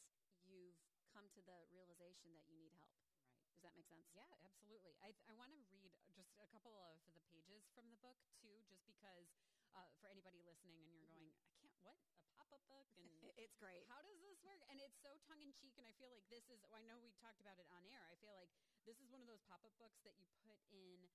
you've 0.47 0.79
come 1.13 1.29
to 1.37 1.41
the 1.45 1.67
realization 1.71 2.33
that 2.35 2.49
you 2.49 2.57
need 2.57 2.73
help. 2.81 2.97
Right. 3.29 3.53
Does 3.53 3.63
that 3.63 3.75
make 3.77 3.87
sense? 3.87 4.09
Yeah, 4.15 4.25
absolutely. 4.43 4.97
I, 5.05 5.13
I 5.29 5.33
want 5.37 5.53
to 5.53 5.61
read 5.69 5.93
just 6.17 6.33
a 6.41 6.47
couple 6.49 6.75
of 6.81 6.97
the 7.15 7.21
pages 7.29 7.69
from 7.77 7.91
the 7.93 8.01
book 8.01 8.17
too, 8.41 8.65
just 8.67 8.83
because 8.89 9.29
uh, 9.77 9.89
for 10.01 10.09
anybody 10.09 10.41
listening 10.45 10.81
and 10.85 10.93
you're 10.97 11.09
going, 11.09 11.29
I 11.49 11.55
can't, 11.61 11.77
what? 11.85 11.97
A 12.25 12.29
pop 12.37 12.49
up 12.53 12.65
book? 12.69 12.89
And 12.97 13.09
It's 13.37 13.55
great. 13.57 13.87
how 13.89 14.03
does 14.03 14.21
this 14.21 14.41
work? 14.43 14.61
And 14.69 14.79
it's 14.81 14.95
so 15.01 15.17
tongue 15.27 15.41
in 15.43 15.53
cheek. 15.57 15.75
And 15.79 15.87
I 15.87 15.93
feel 15.97 16.09
like 16.13 16.25
this 16.29 16.45
is, 16.51 16.61
I 16.75 16.83
know 16.85 16.99
we 17.01 17.13
talked 17.23 17.41
about 17.41 17.57
it 17.59 17.67
on 17.73 17.85
air. 17.89 18.03
I 18.05 18.12
feel 18.23 18.33
like 18.39 18.51
this 18.87 18.99
is 19.03 19.11
one 19.11 19.21
of 19.21 19.27
those 19.27 19.43
pop 19.43 19.65
up 19.67 19.75
books 19.79 19.99
that 20.07 20.15
you 20.19 20.27
put 20.47 20.59
in 20.71 21.11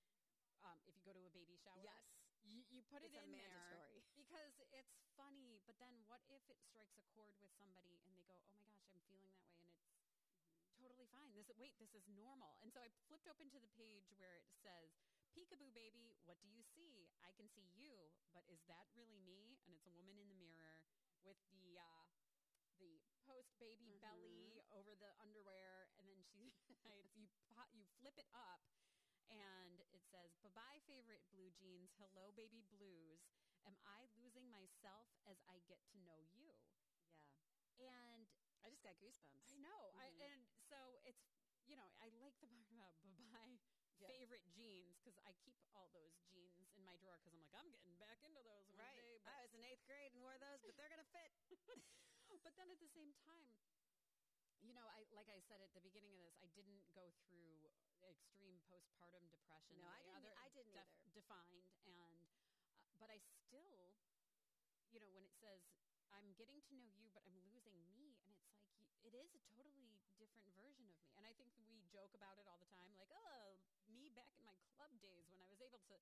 um, 0.63 0.79
if 0.87 0.95
you 0.95 1.03
go 1.03 1.13
to 1.15 1.23
a 1.23 1.31
baby 1.31 1.55
shower. 1.55 1.79
Yes. 1.81 2.03
You, 2.43 2.63
you 2.71 2.81
put 2.83 3.03
It's 3.03 3.03
it 3.03 3.11
a 3.15 3.23
in 3.23 3.31
mandatory. 3.31 4.01
there 4.01 4.11
because 4.15 4.53
it's 4.71 4.95
funny. 5.15 5.59
But 5.65 5.79
then 5.79 6.03
what 6.07 6.21
if 6.27 6.43
it 6.47 6.59
strikes 6.63 6.95
a 6.97 7.03
chord 7.15 7.35
with 7.39 7.51
somebody 7.59 7.99
and 8.03 8.11
they 8.15 8.23
go, 8.23 8.39
oh 8.47 8.55
my 8.59 8.67
gosh, 8.71 8.87
I'm 8.95 9.03
feeling 9.07 9.35
that 9.35 9.51
way. 9.59 9.67
And 9.75 9.87
it's 10.55 10.71
totally 10.79 11.07
fine. 11.11 11.33
This 11.33 11.49
wait, 11.57 11.77
this 11.79 11.93
is 11.93 12.05
normal. 12.07 12.57
And 12.61 12.71
so 12.71 12.79
I 12.79 12.89
flipped 13.07 13.27
open 13.27 13.49
to 13.51 13.59
the 13.59 13.67
page 13.75 14.13
where 14.15 14.37
it 14.37 14.45
says, 14.61 14.93
"Peekaboo 15.33 15.73
baby, 15.73 16.13
what 16.23 16.39
do 16.39 16.47
you 16.47 16.61
see? 16.61 17.09
I 17.25 17.31
can 17.33 17.49
see 17.49 17.65
you, 17.73 18.13
but 18.33 18.45
is 18.47 18.61
that 18.69 18.85
really 18.93 19.17
me?" 19.19 19.57
And 19.65 19.73
it's 19.73 19.85
a 19.89 19.93
woman 19.97 20.17
in 20.21 20.29
the 20.29 20.37
mirror 20.37 20.85
with 21.25 21.37
the 21.51 21.79
uh, 21.81 22.05
the 22.77 23.01
post 23.25 23.57
baby 23.57 23.97
Mm-hmm. 23.97 23.99
belly 23.99 24.61
over 24.71 24.93
the 24.95 25.11
underwear, 25.19 25.86
she 26.65 26.75
you 27.15 27.27
you 27.73 27.85
flip 27.99 28.17
it 28.17 28.27
up. 28.33 28.61
And 29.29 29.81
it 29.91 30.03
says, 30.09 30.35
"Bye 30.41 30.49
bye, 30.55 30.79
favorite 30.87 31.23
blue 31.31 31.51
jeans. 31.51 31.91
Hello, 31.97 32.31
baby 32.31 32.61
blues. 32.61 33.27
Am 33.65 33.77
I 33.83 34.07
losing 34.15 34.49
myself 34.49 35.09
as 35.25 35.37
I 35.47 35.59
get 35.67 35.83
to 35.91 35.97
know 35.99 36.23
you?" 36.33 36.55
Yeah. 37.77 37.93
And 38.15 38.27
I 38.63 38.69
just 38.69 38.83
got 38.83 38.97
goosebumps. 38.99 39.53
I 39.53 39.57
know. 39.57 39.93
I 39.95 40.07
Mhm. 40.07 40.19
and 40.19 40.47
so 40.69 40.99
it's 41.03 41.23
you 41.65 41.75
know 41.75 41.91
I 41.99 42.09
like 42.09 42.39
the 42.39 42.47
part 42.47 42.69
about 42.71 42.95
bye 43.01 43.59
Yeah. 43.97 44.07
favorite 44.07 44.45
jeans 44.49 44.97
because 44.99 45.17
I 45.25 45.33
keep 45.33 45.57
all 45.73 45.89
those 45.89 46.13
jeans 46.31 46.69
in 46.75 46.83
my 46.83 46.95
drawer 46.97 47.17
because 47.17 47.33
I'm 47.33 47.41
like 47.41 47.53
I'm 47.57 47.69
getting 47.69 47.95
back 47.97 48.21
into 48.23 48.41
those 48.43 48.69
one 48.69 48.77
Right. 48.77 48.95
day. 48.95 49.19
I 49.25 49.41
was 49.41 49.53
in 49.53 49.63
eighth 49.63 49.85
grade 49.85 50.13
and 50.13 50.21
wore 50.21 50.37
those, 50.37 50.61
but 50.61 50.75
they're 50.75 50.89
gonna 50.89 51.03
fit. 51.11 51.31
but 52.43 52.55
then 52.55 52.69
at 52.69 52.79
the 52.79 52.87
same 52.87 53.13
time, 53.25 53.66
you 54.67 54.75
know, 54.75 54.83
I 54.91 55.07
like 55.15 55.31
I 55.31 55.39
said 55.47 55.63
at 55.63 55.71
the 55.71 55.79
beginning 55.79 56.11
of 56.11 56.19
this, 56.19 56.35
I 56.43 56.47
didn't 56.51 56.83
go 56.91 57.07
through 57.27 57.71
extreme 58.03 58.59
postpartum 58.67 59.23
depression. 59.31 59.79
No, 59.79 59.87
I 59.87 60.03
didn't- 60.03 60.19
Other 60.19 60.33
I 60.37 60.47
didn't 60.51 60.75
either. 60.75 60.87
Defined 61.15 61.63
and, 61.87 62.21
uh, 62.27 62.91
but 62.99 63.09
I 63.09 63.17
still, 63.47 63.95
you 64.91 64.99
know, 64.99 65.09
when 65.15 65.23
it 65.23 65.33
says 65.39 65.63
I'm 66.11 66.33
getting 66.35 66.61
to 66.67 66.73
know 66.75 66.87
you, 66.91 67.09
but 67.15 67.23
I'm 67.23 67.35
losing 67.43 67.75
me, 67.87 68.15
and 68.23 68.31
it's 68.31 68.43
like 68.43 68.59
y- 68.79 68.91
it 69.03 69.13
is 69.15 69.33
a 69.35 69.39
totally 69.55 69.99
different 70.19 70.47
version 70.55 70.87
of 70.87 70.95
me. 70.99 71.11
And 71.15 71.25
I 71.25 71.33
think 71.33 71.51
we 71.57 71.83
joke 71.91 72.13
about 72.13 72.37
it 72.39 72.47
all 72.47 72.57
the 72.59 72.67
time, 72.67 72.95
like, 72.95 73.11
oh, 73.11 73.59
me 73.87 74.09
back 74.09 74.35
in 74.37 74.45
my 74.45 74.55
club 74.75 74.91
days 75.01 75.27
when 75.31 75.41
I 75.41 75.47
was 75.47 75.59
able 75.61 75.79
to, 75.79 75.95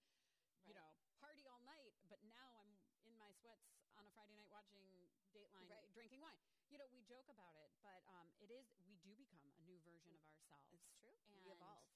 you 0.65 0.73
know, 0.73 0.93
party 1.19 1.47
all 1.47 1.59
night, 1.61 1.93
but 2.09 2.21
now 2.23 2.53
I'm 2.57 2.77
in 3.05 3.17
my 3.17 3.31
sweats 3.41 3.65
on 3.97 4.05
a 4.05 4.11
Friday 4.11 4.33
night 4.35 4.49
watching 4.49 5.09
Dateline, 5.33 5.67
Right. 5.69 5.91
drinking 5.93 6.19
wine. 6.21 6.39
You 6.75 6.83
know, 6.83 6.91
we 6.91 7.07
joke 7.07 7.31
about 7.31 7.55
it, 7.55 7.71
but 7.79 8.03
um, 8.11 8.27
it 8.43 8.51
is 8.51 8.67
we 8.83 8.99
do 8.99 9.15
become 9.15 9.47
a 9.47 9.55
new 9.63 9.79
version 9.87 10.11
of 10.11 10.19
ourselves. 10.27 10.67
It's 10.75 10.91
true. 10.99 11.15
And 11.31 11.39
we 11.39 11.47
evolve. 11.47 11.87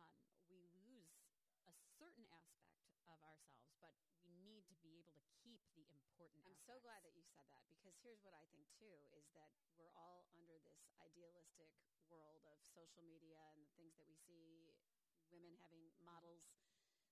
um, 0.00 0.16
we 0.48 0.64
lose 0.80 1.12
a 1.68 1.76
certain 2.00 2.24
aspect 2.32 2.72
of 3.04 3.20
ourselves, 3.20 3.76
but 3.84 3.92
we 4.24 4.32
need 4.40 4.64
to 4.72 4.76
be 4.80 4.96
able 4.96 5.12
to 5.12 5.28
keep 5.44 5.60
the 5.76 5.84
important. 5.92 6.40
I'm 6.48 6.56
so 6.56 6.80
glad 6.80 7.04
that 7.04 7.12
you 7.12 7.20
said 7.36 7.44
that 7.52 7.68
because 7.68 7.92
here's 8.00 8.24
what 8.24 8.32
I 8.32 8.48
think 8.48 8.64
too 8.80 8.96
is 9.12 9.28
that 9.36 9.52
we're 9.76 9.92
all 9.92 10.24
under 10.32 10.56
this 10.64 10.80
idealistic 11.04 11.68
world 12.08 12.48
of 12.48 12.56
social 12.72 13.04
media 13.04 13.44
and 13.52 13.60
the 13.60 13.72
things 13.76 13.92
that 14.00 14.08
we 14.08 14.16
see 14.24 14.72
women 15.28 15.52
having 15.60 15.84
models 16.00 16.48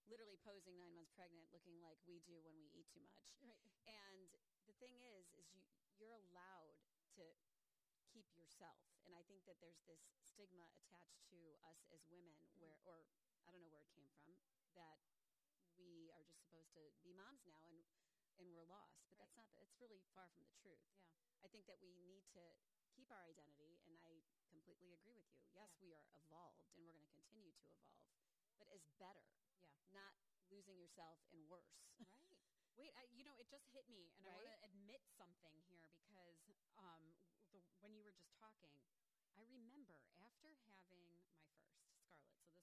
literally 0.09 0.41
posing 0.41 0.81
nine 0.81 0.97
months 0.97 1.13
pregnant 1.13 1.45
looking 1.53 1.77
like 1.85 2.01
we 2.09 2.25
do 2.25 2.41
when 2.41 2.57
we 2.57 2.73
eat 2.73 2.89
too 2.89 3.05
much. 3.05 3.21
Right. 3.45 3.69
And 3.85 4.33
the 4.65 4.73
thing 4.81 4.97
is, 4.97 5.29
is 5.37 5.45
you 5.53 5.61
you're 6.01 6.19
allowed 6.19 6.75
to 7.19 7.25
keep 8.13 8.29
yourself. 8.37 8.79
And 9.05 9.15
I 9.17 9.23
think 9.27 9.45
that 9.49 9.59
there's 9.61 9.83
this 9.89 10.01
stigma 10.23 10.69
attached 10.77 11.25
to 11.33 11.39
us 11.65 11.81
as 11.93 12.05
women 12.09 12.37
mm-hmm. 12.37 12.61
where 12.61 12.79
or 12.85 13.05
I 13.47 13.51
don't 13.51 13.61
know 13.65 13.73
where 13.73 13.83
it 13.83 13.93
came 13.97 14.11
from 14.21 14.37
that 14.77 15.01
we 15.77 16.11
are 16.15 16.23
just 16.23 16.41
supposed 16.45 16.71
to 16.77 16.83
be 17.03 17.13
moms 17.13 17.43
now 17.45 17.61
and 17.67 17.77
and 18.41 18.49
we're 18.53 18.67
lost. 18.67 19.05
But 19.09 19.19
Right. 19.19 19.29
that's 19.29 19.37
not 19.37 19.47
the, 19.53 19.61
it's 19.61 19.77
really 19.81 20.01
far 20.17 20.29
from 20.33 20.45
the 20.49 20.57
truth. 20.57 20.81
Yeah. 20.89 21.45
I 21.45 21.49
think 21.49 21.67
that 21.69 21.79
we 21.83 21.93
need 22.01 22.25
to 22.33 22.43
keep 22.97 23.11
our 23.13 23.23
identity 23.25 23.81
and 23.85 23.97
I 24.05 24.21
completely 24.49 24.93
agree 24.93 25.19
with 25.19 25.29
you. 25.37 25.45
Yes, 25.53 25.69
Yeah. 25.73 25.85
we 25.85 25.93
are 25.93 26.07
evolved 26.17 26.65
and 26.77 26.85
we're 26.87 26.97
going 26.97 27.05
to 27.07 27.13
continue 27.17 27.53
to 27.53 27.67
evolve, 27.69 28.09
but 28.59 28.69
as 28.73 28.85
better, 28.99 29.29
Yeah. 29.61 29.69
not 29.93 30.15
losing 30.51 30.77
yourself 30.79 31.19
and 31.33 31.45
worse. 31.49 31.77
Right. 32.09 32.22
Wait, 32.77 32.93
I, 32.97 33.05
you 33.13 33.25
know, 33.25 33.37
it 33.37 33.49
just 33.53 33.69
hit 33.73 33.85
me, 33.93 34.09
and 34.17 34.29
I 34.29 34.37
want 34.41 34.57
to 34.57 34.61
admit 34.65 35.05
something 35.17 35.53
here 35.69 35.93
because 36.05 36.41
um, 36.81 37.05
the, 37.53 37.61
when 37.85 37.93
you 37.93 38.01
were 38.03 38.17
just 38.17 38.33
talking, 38.41 38.73
I 39.37 39.45
remember 39.49 40.01
after 40.17 40.49
having 40.89 41.05
my 41.05 41.21
first 41.45 41.61
Scarlett. 41.61 41.85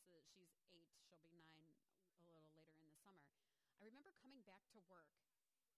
So 0.02 0.10
this 0.14 0.26
is 0.34 0.50
she's 0.66 0.66
eight; 0.74 0.90
she'll 1.06 1.22
be 1.22 1.34
nine 1.46 1.78
a 2.18 2.22
little 2.26 2.42
later 2.50 2.74
in 2.82 2.90
the 2.90 2.98
summer. 3.06 3.30
I 3.78 3.86
remember 3.86 4.12
coming 4.20 4.42
back 4.44 4.66
to 4.74 4.80
work 4.90 5.14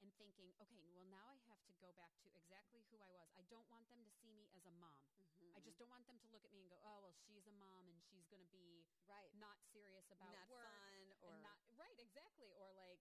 and 0.02 0.10
thinking, 0.17 0.50
okay, 0.58 0.89
well 0.89 1.06
now 1.06 1.30
I 1.30 1.38
have 1.46 1.62
to 1.70 1.74
go 1.78 1.94
back 1.94 2.15
to 2.26 2.28
exactly 2.34 2.82
who 2.89 2.98
I 2.98 3.12
was. 3.13 3.30
I 3.38 3.46
don't 3.52 3.67
want 3.70 3.86
them 3.94 4.02
to 4.02 4.12
see 4.24 4.34
me 4.34 4.50
as 4.58 4.65
a 4.65 4.74
mom. 4.82 5.06
Mm-hmm. 5.22 5.54
I 5.54 5.60
just 5.62 5.78
don't 5.78 5.91
want 5.94 6.08
them 6.10 6.17
to 6.26 6.28
look 6.34 6.41
at 6.41 6.50
me 6.50 6.65
and 6.65 6.70
go, 6.74 6.82
oh 6.82 7.06
well, 7.06 7.13
she's 7.13 7.46
a 7.46 7.54
mom 7.54 7.86
and 7.86 8.02
she's 8.10 8.26
going 8.32 8.41
to 8.41 8.50
be 8.50 8.82
Right. 9.06 9.30
not 9.38 9.60
serious 9.70 10.08
about 10.10 10.34
Not 10.34 10.50
work 10.50 10.65
fun 10.65 11.13
or 11.22 11.38
and 11.38 11.44
not 11.46 11.58
right 11.78 11.98
exactly 12.00 12.50
or 12.58 12.72
like 12.74 12.98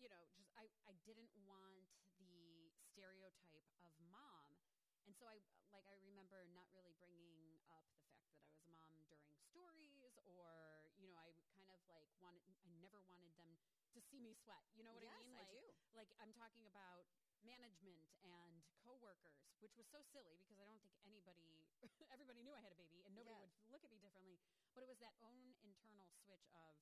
you 0.00 0.08
know 0.08 0.24
just 0.32 0.48
I, 0.56 0.66
I 0.88 0.96
didn't 1.04 1.30
want 1.44 1.86
the 2.16 2.72
stereotype 2.90 3.68
of 3.84 3.92
mom 4.08 4.56
and 5.04 5.12
so 5.16 5.28
I 5.28 5.40
like 5.72 5.86
I 5.86 5.94
remember 6.00 6.44
not 6.50 6.66
really 6.72 6.96
bringing 6.98 7.60
up 7.68 7.84
the 7.92 8.00
fact 8.00 8.40
that 8.40 8.40
I 8.40 8.48
was 8.48 8.64
a 8.64 8.70
mom 8.72 9.04
during 9.06 9.28
stories 9.52 10.16
or 10.24 10.88
you 10.96 11.06
know 11.06 11.16
I 11.20 11.36
kind 11.52 11.68
of 11.68 11.84
like 11.86 12.08
wanted 12.20 12.42
I 12.64 12.68
never 12.80 13.00
wanted 13.04 13.32
them 13.36 13.56
to 13.92 14.00
see 14.00 14.20
me 14.20 14.32
sweat 14.32 14.64
you 14.72 14.82
know 14.82 14.92
what 14.96 15.04
Yes, 15.04 15.20
I 15.20 15.24
mean 15.24 15.36
I 15.36 15.44
do. 15.44 15.60
like 15.92 16.10
I'm 16.16 16.32
talking 16.32 16.64
about 16.66 17.06
management 17.40 18.04
and 18.20 18.60
coworkers 18.84 19.48
which 19.64 19.72
was 19.76 19.88
so 19.88 20.04
silly 20.12 20.36
because 20.44 20.60
I 20.60 20.68
don't 20.68 20.80
think 20.84 20.96
anybody 21.04 21.64
everybody 22.14 22.40
knew 22.44 22.52
I 22.52 22.60
had 22.60 22.72
a 22.72 22.78
baby 22.78 23.00
and 23.04 23.12
nobody 23.16 23.36
Yeah. 23.36 23.48
would 23.48 23.54
look 23.72 23.84
at 23.84 23.90
me 23.92 23.98
differently 24.00 24.36
but 24.76 24.84
it 24.84 24.88
was 24.88 25.00
that 25.00 25.16
own 25.20 25.56
internal 25.64 26.08
switch 26.24 26.44
of 26.52 26.76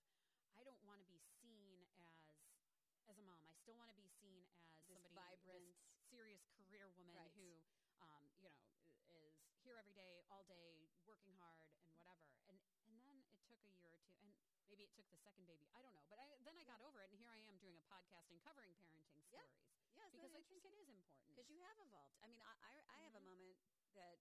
I 0.59 0.66
don't 0.66 0.83
want 0.83 0.98
to 0.98 1.07
be 1.07 1.22
seen 1.38 1.87
as 3.09 3.16
a 3.18 3.25
mom. 3.25 3.40
I 3.49 3.57
still 3.57 3.75
want 3.75 3.88
to 3.90 3.97
be 3.97 4.09
seen 4.21 4.44
as 4.77 4.85
This 4.87 5.01
somebody 5.03 5.37
vibrant- 5.40 5.77
serious 6.09 6.44
career 6.57 6.88
woman 6.97 7.16
Right. 7.16 7.33
who 7.37 7.61
um, 8.05 8.25
you 8.37 8.44
know 8.49 8.55
is 9.11 9.35
here 9.64 9.77
every 9.81 9.92
day, 9.97 10.23
all 10.31 10.44
day, 10.44 10.88
working 11.09 11.33
hard 11.40 11.73
and 11.73 11.92
whatever. 11.97 12.29
And 12.49 12.57
and 12.88 12.94
then 13.01 13.25
it 13.33 13.40
took 13.49 13.61
a 13.64 13.73
year 13.81 13.92
or 13.92 14.01
two, 14.05 14.16
and 14.23 14.33
maybe 14.68 14.85
it 14.85 14.92
took 14.97 15.09
the 15.12 15.21
second 15.21 15.44
baby. 15.49 15.68
I 15.73 15.81
don't 15.85 15.92
know, 15.97 16.05
but 16.09 16.21
I, 16.21 16.29
then 16.44 16.57
I 16.57 16.64
got 16.68 16.81
over 16.85 17.01
it, 17.05 17.09
and 17.12 17.16
here 17.21 17.33
I 17.33 17.40
am 17.49 17.57
doing 17.61 17.77
a 17.77 17.85
podcast 17.88 18.29
and 18.33 18.40
covering 18.44 18.73
parenting 18.85 19.25
Yeah. 19.33 19.44
stories. 19.44 19.57
Yeah, 19.97 20.05
isn't 20.09 20.21
because 20.21 20.33
I 20.37 20.42
think 20.47 20.64
it 20.64 20.73
is 20.77 20.88
important. 20.88 21.25
Because 21.29 21.49
you 21.51 21.59
have 21.64 21.77
evolved. 21.81 22.16
I 22.23 22.29
mean, 22.29 22.40
I, 22.44 22.53
I, 22.62 22.73
I 22.92 22.99
have 23.05 23.16
a 23.16 23.25
moment 23.25 23.57
that 23.97 24.21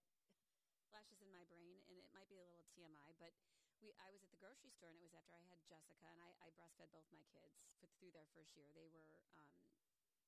flashes 0.90 1.20
in 1.22 1.30
my 1.30 1.44
brain, 1.52 1.80
and 1.88 2.00
it 2.00 2.08
might 2.16 2.28
be 2.32 2.40
a 2.40 2.46
little 2.48 2.64
TMI, 2.74 3.12
but 3.20 3.36
we, 3.82 3.94
I 4.02 4.10
was 4.10 4.22
at 4.26 4.32
the 4.34 4.40
grocery 4.42 4.74
store, 4.74 4.90
and 4.90 4.98
it 4.98 5.06
was 5.06 5.14
after 5.18 5.38
I 5.38 5.44
had 5.46 5.62
Jessica, 5.70 6.08
and 6.10 6.22
I, 6.22 6.34
I 6.42 6.50
breastfed 6.58 6.90
both 6.94 7.06
my 7.14 7.22
kids 7.30 7.58
for, 7.78 7.88
through 7.98 8.14
their 8.14 8.28
first 8.34 8.58
year. 8.58 8.70
They 8.74 8.90
were 8.90 9.22
um, 9.38 9.54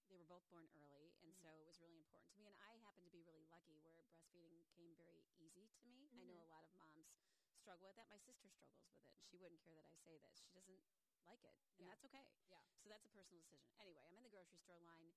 they 0.10 0.18
were 0.18 0.26
both 0.30 0.46
born 0.50 0.66
early, 0.74 1.14
and 1.22 1.34
so 1.38 1.50
it 1.62 1.66
was 1.70 1.78
really 1.82 1.98
important 1.98 2.34
to 2.34 2.40
me. 2.42 2.50
And 2.50 2.58
I 2.66 2.78
happen 2.82 3.06
to 3.06 3.14
be 3.14 3.22
really 3.26 3.46
lucky 3.50 3.78
where 3.82 4.02
breastfeeding 4.10 4.66
came 4.74 4.94
very 4.98 5.30
easy 5.38 5.70
to 5.82 5.86
me. 5.86 6.10
I 6.18 6.26
know 6.26 6.42
a 6.42 6.50
lot 6.50 6.66
of 6.66 6.74
moms 6.78 7.14
struggle 7.54 7.86
with 7.90 7.98
that. 8.02 8.10
My 8.10 8.18
sister 8.22 8.50
struggles 8.50 8.90
with 8.90 9.06
it, 9.06 9.14
and 9.14 9.26
she 9.26 9.38
wouldn't 9.38 9.62
care 9.62 9.78
that 9.78 9.86
I 9.86 9.94
say 10.02 10.18
this. 10.22 10.34
She 10.42 10.50
doesn't 10.54 10.82
like 11.26 11.42
it, 11.46 11.54
and 11.78 11.86
Yeah. 11.86 11.94
that's 11.94 12.06
okay. 12.10 12.26
Yeah. 12.50 12.62
So 12.82 12.90
that's 12.90 13.06
a 13.06 13.14
personal 13.14 13.42
decision. 13.42 13.70
Anyway, 13.78 14.02
I'm 14.08 14.18
in 14.18 14.24
the 14.26 14.34
grocery 14.34 14.58
store 14.58 14.82
line, 14.82 15.14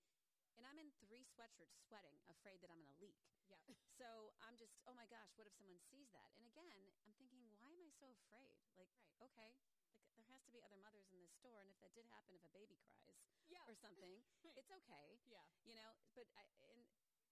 and 0.59 0.67
I'm 0.69 0.77
in 0.77 0.93
three 1.01 1.25
sweatshirts 1.25 1.73
sweating, 1.89 2.21
afraid 2.29 2.61
that 2.61 2.69
I'm 2.69 2.81
going 2.83 2.93
to 2.93 3.01
leak. 3.01 3.17
yeah. 3.49 3.57
So 3.97 4.35
I'm 4.43 4.59
just, 4.59 4.75
oh 4.91 4.93
my 4.99 5.07
gosh, 5.07 5.31
what 5.39 5.47
if 5.47 5.55
someone 5.55 5.79
sees 5.87 6.11
that? 6.11 6.35
And 6.35 6.51
again, 6.59 6.67
I'm 7.07 7.15
thinking, 7.15 7.47
why 7.62 7.62
so 8.03 8.11
afraid? 8.11 8.59
Like, 8.75 8.91
Right. 9.15 9.31
okay, 9.31 9.55
like 10.03 10.11
there 10.19 10.27
has 10.27 10.43
to 10.43 10.51
be 10.51 10.59
other 10.61 10.77
mothers 10.77 11.07
in 11.15 11.23
this 11.23 11.31
store, 11.39 11.63
and 11.63 11.71
if 11.71 11.79
that 11.79 11.95
did 11.95 12.07
happen, 12.11 12.35
if 12.35 12.43
a 12.43 12.51
baby 12.51 12.75
cries 12.75 13.15
Yeah. 13.47 13.63
or 13.67 13.75
something, 13.77 14.23
Right. 14.43 14.55
it's 14.59 14.71
okay. 14.71 15.23
Yeah. 15.31 15.47
You 15.63 15.75
know, 15.75 15.95
but 16.15 16.27
I, 16.35 16.43
and 16.59 16.83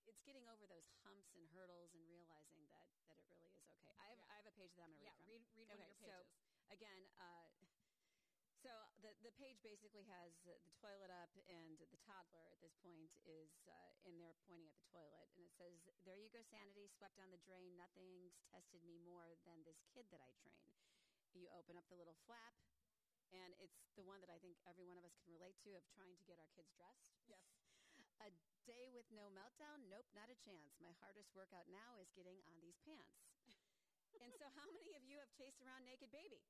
it's 0.06 0.22
getting 0.22 0.46
over 0.46 0.66
those 0.66 0.86
humps 1.02 1.34
and 1.34 1.48
hurdles 1.50 1.90
and 1.94 2.06
realizing 2.06 2.66
that 2.70 2.86
that 3.02 3.18
it 3.18 3.26
really 3.26 3.50
is 3.58 3.66
okay. 3.66 3.90
I 3.98 4.14
have, 4.14 4.18
Yeah. 4.18 4.30
I 4.30 4.34
have 4.36 4.46
a 4.46 4.52
page 4.54 4.70
that 4.76 4.82
I'm 4.82 4.94
going 4.94 5.02
to 5.02 5.04
Yeah, 5.04 5.10
read 5.10 5.18
from. 5.18 5.26
read- 5.26 5.48
read 5.54 5.68
one 5.74 5.80
of 5.80 5.82
okay, 5.82 5.98
your 5.98 5.98
so 6.06 6.24
again, 6.68 7.08
uh, 7.18 7.48
so 8.60 8.92
the 9.00 9.16
the 9.24 9.32
page 9.40 9.56
basically 9.64 10.04
has 10.04 10.36
the 10.44 10.52
toilet 10.76 11.08
up, 11.08 11.32
and 11.48 11.80
the 11.80 12.00
toddler 12.04 12.44
at 12.52 12.60
this 12.60 12.76
point 12.84 13.08
is 13.24 13.48
uh, 13.64 13.92
in 14.04 14.20
there 14.20 14.36
pointing 14.44 14.68
at 14.68 14.76
the 14.76 14.84
toilet, 14.92 15.32
and 15.36 15.48
it 15.48 15.52
says, 15.56 15.80
"There 16.04 16.20
you 16.20 16.28
go, 16.28 16.44
sanity 16.44 16.92
swept 16.92 17.16
down 17.16 17.32
the 17.32 17.40
drain. 17.40 17.72
Nothing's 17.80 18.36
tested 18.52 18.84
me 18.84 19.00
more 19.00 19.32
than 19.48 19.64
this 19.64 19.80
kid 19.96 20.04
that 20.12 20.20
I 20.20 20.36
train." 20.44 20.68
You 21.32 21.48
open 21.56 21.80
up 21.80 21.88
the 21.88 21.96
little 21.96 22.16
flap, 22.28 22.52
and 23.32 23.56
it's 23.62 23.80
the 23.96 24.04
one 24.04 24.20
that 24.20 24.28
I 24.28 24.36
think 24.44 24.60
every 24.68 24.84
one 24.84 25.00
of 25.00 25.08
us 25.08 25.16
can 25.24 25.32
relate 25.32 25.56
to 25.64 25.72
of 25.78 25.86
trying 25.96 26.18
to 26.20 26.26
get 26.28 26.36
our 26.36 26.50
kids 26.52 26.74
dressed. 26.76 27.16
Yes. 27.24 27.40
A 28.26 28.28
day 28.68 28.92
with 28.92 29.08
no 29.08 29.32
meltdown? 29.32 29.88
Nope, 29.88 30.06
not 30.12 30.28
a 30.28 30.36
chance. 30.44 30.76
My 30.84 30.92
hardest 31.00 31.32
workout 31.32 31.64
now 31.72 31.96
is 31.96 32.12
getting 32.12 32.36
on 32.44 32.60
these 32.60 32.76
pants. 32.84 33.16
and 34.22 34.30
so, 34.36 34.44
how 34.52 34.68
many 34.76 34.92
of 34.92 35.02
you 35.08 35.16
have 35.16 35.32
chased 35.32 35.64
around 35.64 35.88
naked 35.88 36.12
baby? 36.12 36.44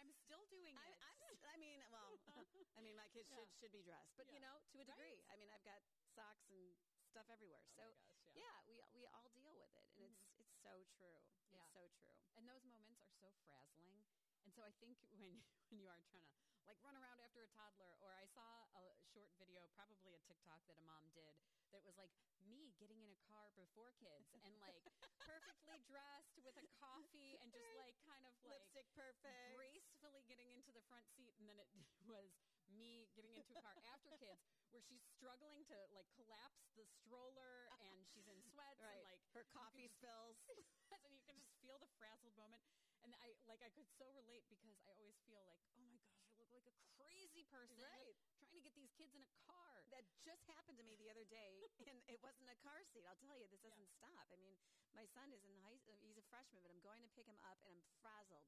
I'm 0.00 0.12
still 0.24 0.44
doing 0.48 0.74
it. 0.74 0.96
I'm, 1.04 1.20
s- 1.36 1.44
I 1.44 1.56
mean, 1.60 1.84
well, 1.92 2.16
I 2.76 2.80
mean, 2.80 2.96
my 2.96 3.08
kids 3.12 3.28
Yeah. 3.28 3.36
should 3.36 3.50
should 3.60 3.72
be 3.72 3.82
dressed, 3.84 4.16
but 4.16 4.26
Yeah. 4.26 4.34
you 4.34 4.40
know, 4.40 4.56
to 4.72 4.80
a 4.80 4.84
degree. 4.84 5.20
Right. 5.20 5.32
I 5.32 5.36
mean, 5.36 5.50
I've 5.52 5.64
got 5.64 5.80
socks 6.16 6.48
and 6.50 6.74
stuff 7.10 7.28
everywhere. 7.28 7.66
Oh 7.68 7.76
so, 7.76 7.84
gosh, 7.84 8.24
yeah. 8.34 8.48
Mm-hmm. 8.64 8.66
we 8.66 9.02
we 9.02 9.06
all 9.06 9.28
deal 9.36 9.54
with 9.54 9.72
it, 9.76 9.88
and 9.96 10.04
it's 10.08 10.20
it's 10.38 10.54
so 10.62 10.82
true. 10.96 11.20
Yeah. 11.52 11.60
It's 11.60 11.72
so 11.72 11.84
true. 12.00 12.16
and 12.36 12.46
those 12.48 12.64
moments 12.64 13.02
are 13.04 13.12
so 13.20 13.28
frazzling. 13.44 14.00
And 14.44 14.54
so 14.54 14.62
I 14.64 14.72
think 14.80 14.96
when 15.10 15.42
when 15.68 15.78
you 15.78 15.88
are 15.88 16.00
trying 16.08 16.24
to 16.24 16.49
like 16.70 16.78
run 16.86 16.94
around 16.94 17.18
after 17.18 17.42
a 17.42 17.50
toddler, 17.50 17.98
or 17.98 18.14
I 18.14 18.30
saw 18.30 18.62
a 18.78 18.94
short 19.10 19.34
video, 19.34 19.66
probably 19.74 20.14
a 20.14 20.22
TikTok 20.22 20.62
that 20.70 20.78
a 20.78 20.84
mom 20.86 21.10
did 21.10 21.34
that 21.74 21.82
was 21.82 21.98
like 21.98 22.14
me 22.46 22.70
getting 22.78 23.02
in 23.02 23.10
a 23.10 23.18
car 23.26 23.50
before 23.58 23.90
kids 23.98 24.30
and 24.46 24.54
like 24.62 24.78
perfectly 25.26 25.82
dressed 25.82 26.38
with 26.38 26.54
a 26.54 26.66
coffee 26.78 27.34
and 27.42 27.50
just 27.50 27.66
like 27.74 27.98
kind 28.06 28.22
of 28.22 28.38
like 28.46 28.62
Lipstick 28.70 28.86
perfect. 28.94 29.58
gracefully 29.58 30.22
getting 30.30 30.54
into 30.54 30.70
the 30.70 30.82
front 30.86 31.10
seat, 31.18 31.34
and 31.42 31.50
then 31.50 31.58
it 31.58 31.66
was 32.06 32.30
me 32.70 33.10
getting 33.18 33.34
into 33.34 33.50
a 33.50 33.62
car 33.66 33.74
after 33.90 34.14
kids, 34.14 34.46
where 34.70 34.82
she's 34.86 35.02
struggling 35.02 35.66
to 35.66 35.74
like 35.90 36.06
collapse 36.14 36.62
the 36.78 36.86
stroller 36.86 37.66
and 37.82 38.06
she's 38.06 38.30
in 38.30 38.38
sweats 38.54 38.78
Right. 38.78 39.02
and 39.02 39.10
like 39.10 39.18
Her 39.34 39.42
coffee 39.42 39.90
spills. 39.90 40.38
and 41.02 41.10
you 41.14 41.22
can 41.26 41.34
just 41.34 41.50
feel 41.58 41.78
the 41.82 41.90
frazzled 41.98 42.36
moment. 42.38 42.62
And 43.02 43.14
I 43.16 43.32
like 43.48 43.62
I 43.64 43.70
could 43.72 43.88
so 43.96 44.12
relate 44.12 44.44
because 44.48 44.76
I 44.84 44.92
always 44.92 45.16
feel 45.24 45.40
like, 45.48 45.64
oh 45.72 45.88
my 45.88 45.96
gosh, 46.04 46.28
I 46.36 46.44
look 46.52 46.52
like 46.52 46.66
a 46.68 46.74
crazy 47.10 47.42
person 47.50 47.74
Right. 47.82 48.14
trying 48.38 48.54
to 48.54 48.62
get 48.62 48.74
these 48.78 48.90
kids 48.94 49.14
in 49.14 49.22
a 49.22 49.30
car. 49.42 49.82
That 49.90 50.06
just 50.22 50.46
happened 50.46 50.78
to 50.78 50.86
me 50.86 50.94
the 50.94 51.10
other 51.10 51.26
day, 51.26 51.66
and 51.90 51.98
it 52.06 52.22
wasn't 52.22 52.46
a 52.50 52.58
car 52.62 52.86
seat. 52.86 53.02
I'll 53.06 53.18
tell 53.18 53.34
you, 53.34 53.50
this 53.50 53.60
doesn't 53.66 53.90
stop. 53.90 54.30
I 54.30 54.38
mean, 54.38 54.54
my 54.94 55.04
son 55.10 55.34
is 55.34 55.42
in 55.42 55.54
high; 55.58 55.78
uh, 55.90 55.98
he's 55.98 56.16
a 56.16 56.26
freshman, 56.30 56.62
but 56.62 56.70
I'm 56.70 56.80
going 56.80 57.02
to 57.02 57.10
pick 57.18 57.26
him 57.26 57.38
up, 57.42 57.58
and 57.66 57.74
I'm 57.74 57.82
frazzled. 57.98 58.46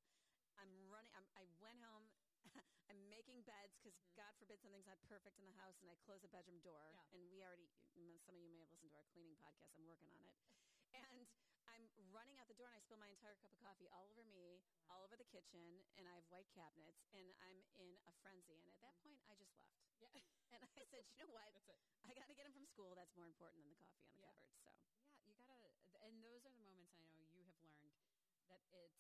I'm 0.55 0.70
running. 0.87 1.11
I'm, 1.18 1.27
I 1.35 1.44
went 1.59 1.83
home. 1.83 2.07
I'm 2.90 2.98
making 3.11 3.42
beds 3.46 3.75
because 3.79 3.96
God 4.14 4.31
forbid 4.38 4.61
something's 4.62 4.87
not 4.87 5.01
perfect 5.07 5.38
in 5.42 5.46
the 5.46 5.57
house, 5.59 5.79
and 5.83 5.90
I 5.90 5.96
close 6.03 6.22
the 6.22 6.31
bedroom 6.31 6.62
door. 6.62 6.92
Yeah. 6.94 7.14
And 7.18 7.22
we 7.31 7.42
already, 7.42 7.66
some 8.22 8.37
of 8.37 8.42
you 8.42 8.51
may 8.53 8.62
have 8.62 8.70
listened 8.70 8.92
to 8.94 8.98
our 8.98 9.09
cleaning 9.11 9.38
podcast. 9.42 9.75
I'm 9.75 9.87
working 9.87 10.11
on 10.14 10.22
it, 10.27 10.38
and 11.03 11.27
I'm 11.99 12.11
running 12.12 12.38
out 12.38 12.49
the 12.49 12.55
door, 12.55 12.68
and 12.68 12.77
I 12.77 12.81
spill 12.81 12.99
my 12.99 13.09
entire 13.11 13.35
cup 13.40 13.51
of 13.53 13.59
coffee 13.59 13.88
all 13.90 14.09
over 14.11 14.25
me, 14.25 14.61
all 14.88 15.03
over 15.03 15.16
the 15.16 15.27
kitchen, 15.27 15.83
and 15.97 16.07
I 16.09 16.14
have 16.14 16.27
white 16.29 16.51
cabinets, 16.55 17.03
and 17.12 17.33
I'm 17.42 17.62
in 17.79 17.99
a 18.07 18.12
frenzy. 18.23 18.61
And 18.62 18.71
at 18.73 18.81
that 18.83 18.97
mm. 19.03 19.03
point, 19.03 19.21
I 19.29 19.35
just 19.35 19.53
left. 19.57 19.75
yeah. 19.99 20.09
And 20.53 20.61
I 20.77 20.85
said, 20.85 21.09
you 21.09 21.16
know 21.16 21.33
what? 21.33 21.49
That's 21.55 21.68
it. 21.68 21.81
I 22.05 22.12
got 22.12 22.29
to 22.29 22.35
get 22.35 22.45
him 22.45 22.53
from 22.53 22.66
school. 22.66 22.92
That's 22.95 23.14
more 23.16 23.25
important 23.25 23.62
than 23.64 23.71
the 23.73 23.81
coffee 23.81 24.05
on 24.05 24.12
the 24.12 24.21
Yeah. 24.21 24.29
cupboard. 24.29 24.53
So 24.61 24.71
Yeah, 25.25 25.33
you 25.33 25.45
gotta, 25.47 25.71
and 26.05 26.23
those 26.23 26.45
are 26.45 26.53
the 26.53 26.61
moments 26.61 26.92
I 26.92 27.01
know 27.01 27.14
you 27.16 27.25
have 27.25 27.33
learned 27.35 27.55
that 28.49 28.62
it's 28.73 28.99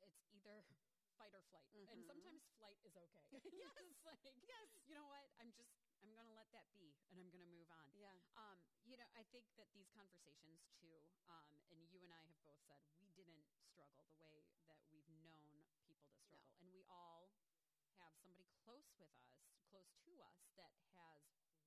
it's 0.00 0.20
either 0.32 0.64
fight 1.18 1.34
or 1.34 1.42
flight, 1.52 1.68
and 1.74 1.84
mm-hmm. 1.84 2.06
sometimes 2.06 2.40
flight 2.56 2.78
is 2.84 2.96
okay. 2.96 3.26
yes, 3.52 3.76
it's 3.76 4.04
like 4.04 4.20
yes, 4.40 4.66
you 4.86 4.94
know 4.94 5.04
what? 5.04 5.28
I'm 5.36 5.52
just 5.52 5.68
I'm 6.00 6.14
gonna 6.14 6.32
let 6.32 6.48
that 6.56 6.72
be, 6.72 6.96
and 7.10 7.20
I'm 7.20 7.28
gonna 7.28 7.48
move 7.50 7.68
on. 7.68 7.92
Yeah. 7.92 8.16
Um, 8.36 8.56
you 8.86 8.96
know, 8.96 9.09
I 9.20 9.24
think 9.28 9.52
that 9.60 9.68
these 9.76 9.92
conversations 9.92 10.64
too, 10.80 11.04
um, 11.28 11.60
and 11.68 11.84
you 11.92 12.00
and 12.08 12.08
I 12.16 12.24
have 12.24 12.40
both 12.40 12.56
said 12.64 12.80
we 12.96 13.12
didn't 13.12 13.44
struggle 13.68 14.08
the 14.16 14.24
way 14.32 14.48
that 14.64 14.80
we've 14.88 15.12
known 15.20 15.68
people 15.84 16.08
to 16.08 16.16
struggle, 16.24 16.56
and 16.56 16.72
we 16.72 16.80
all 16.88 17.28
have 18.00 18.16
somebody 18.16 18.48
close 18.64 18.88
with 18.96 19.12
us, 19.20 19.36
close 19.68 19.92
to 20.08 20.24
us, 20.24 20.40
that 20.56 20.72
has 20.96 21.20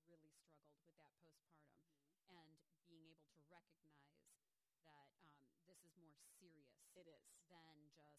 really 0.10 0.34
struggled 0.34 0.82
with 0.82 0.98
that 0.98 1.14
postpartum, 1.22 1.78
and 2.26 2.58
being 2.90 3.06
able 3.14 3.30
to 3.38 3.46
recognize 3.46 4.18
that 4.82 5.14
um, 5.22 5.54
this 5.70 5.86
is 5.86 5.94
more 6.02 6.18
serious 6.42 6.74
it 6.98 7.06
is. 7.06 7.30
than 7.46 7.94
just 7.94 8.18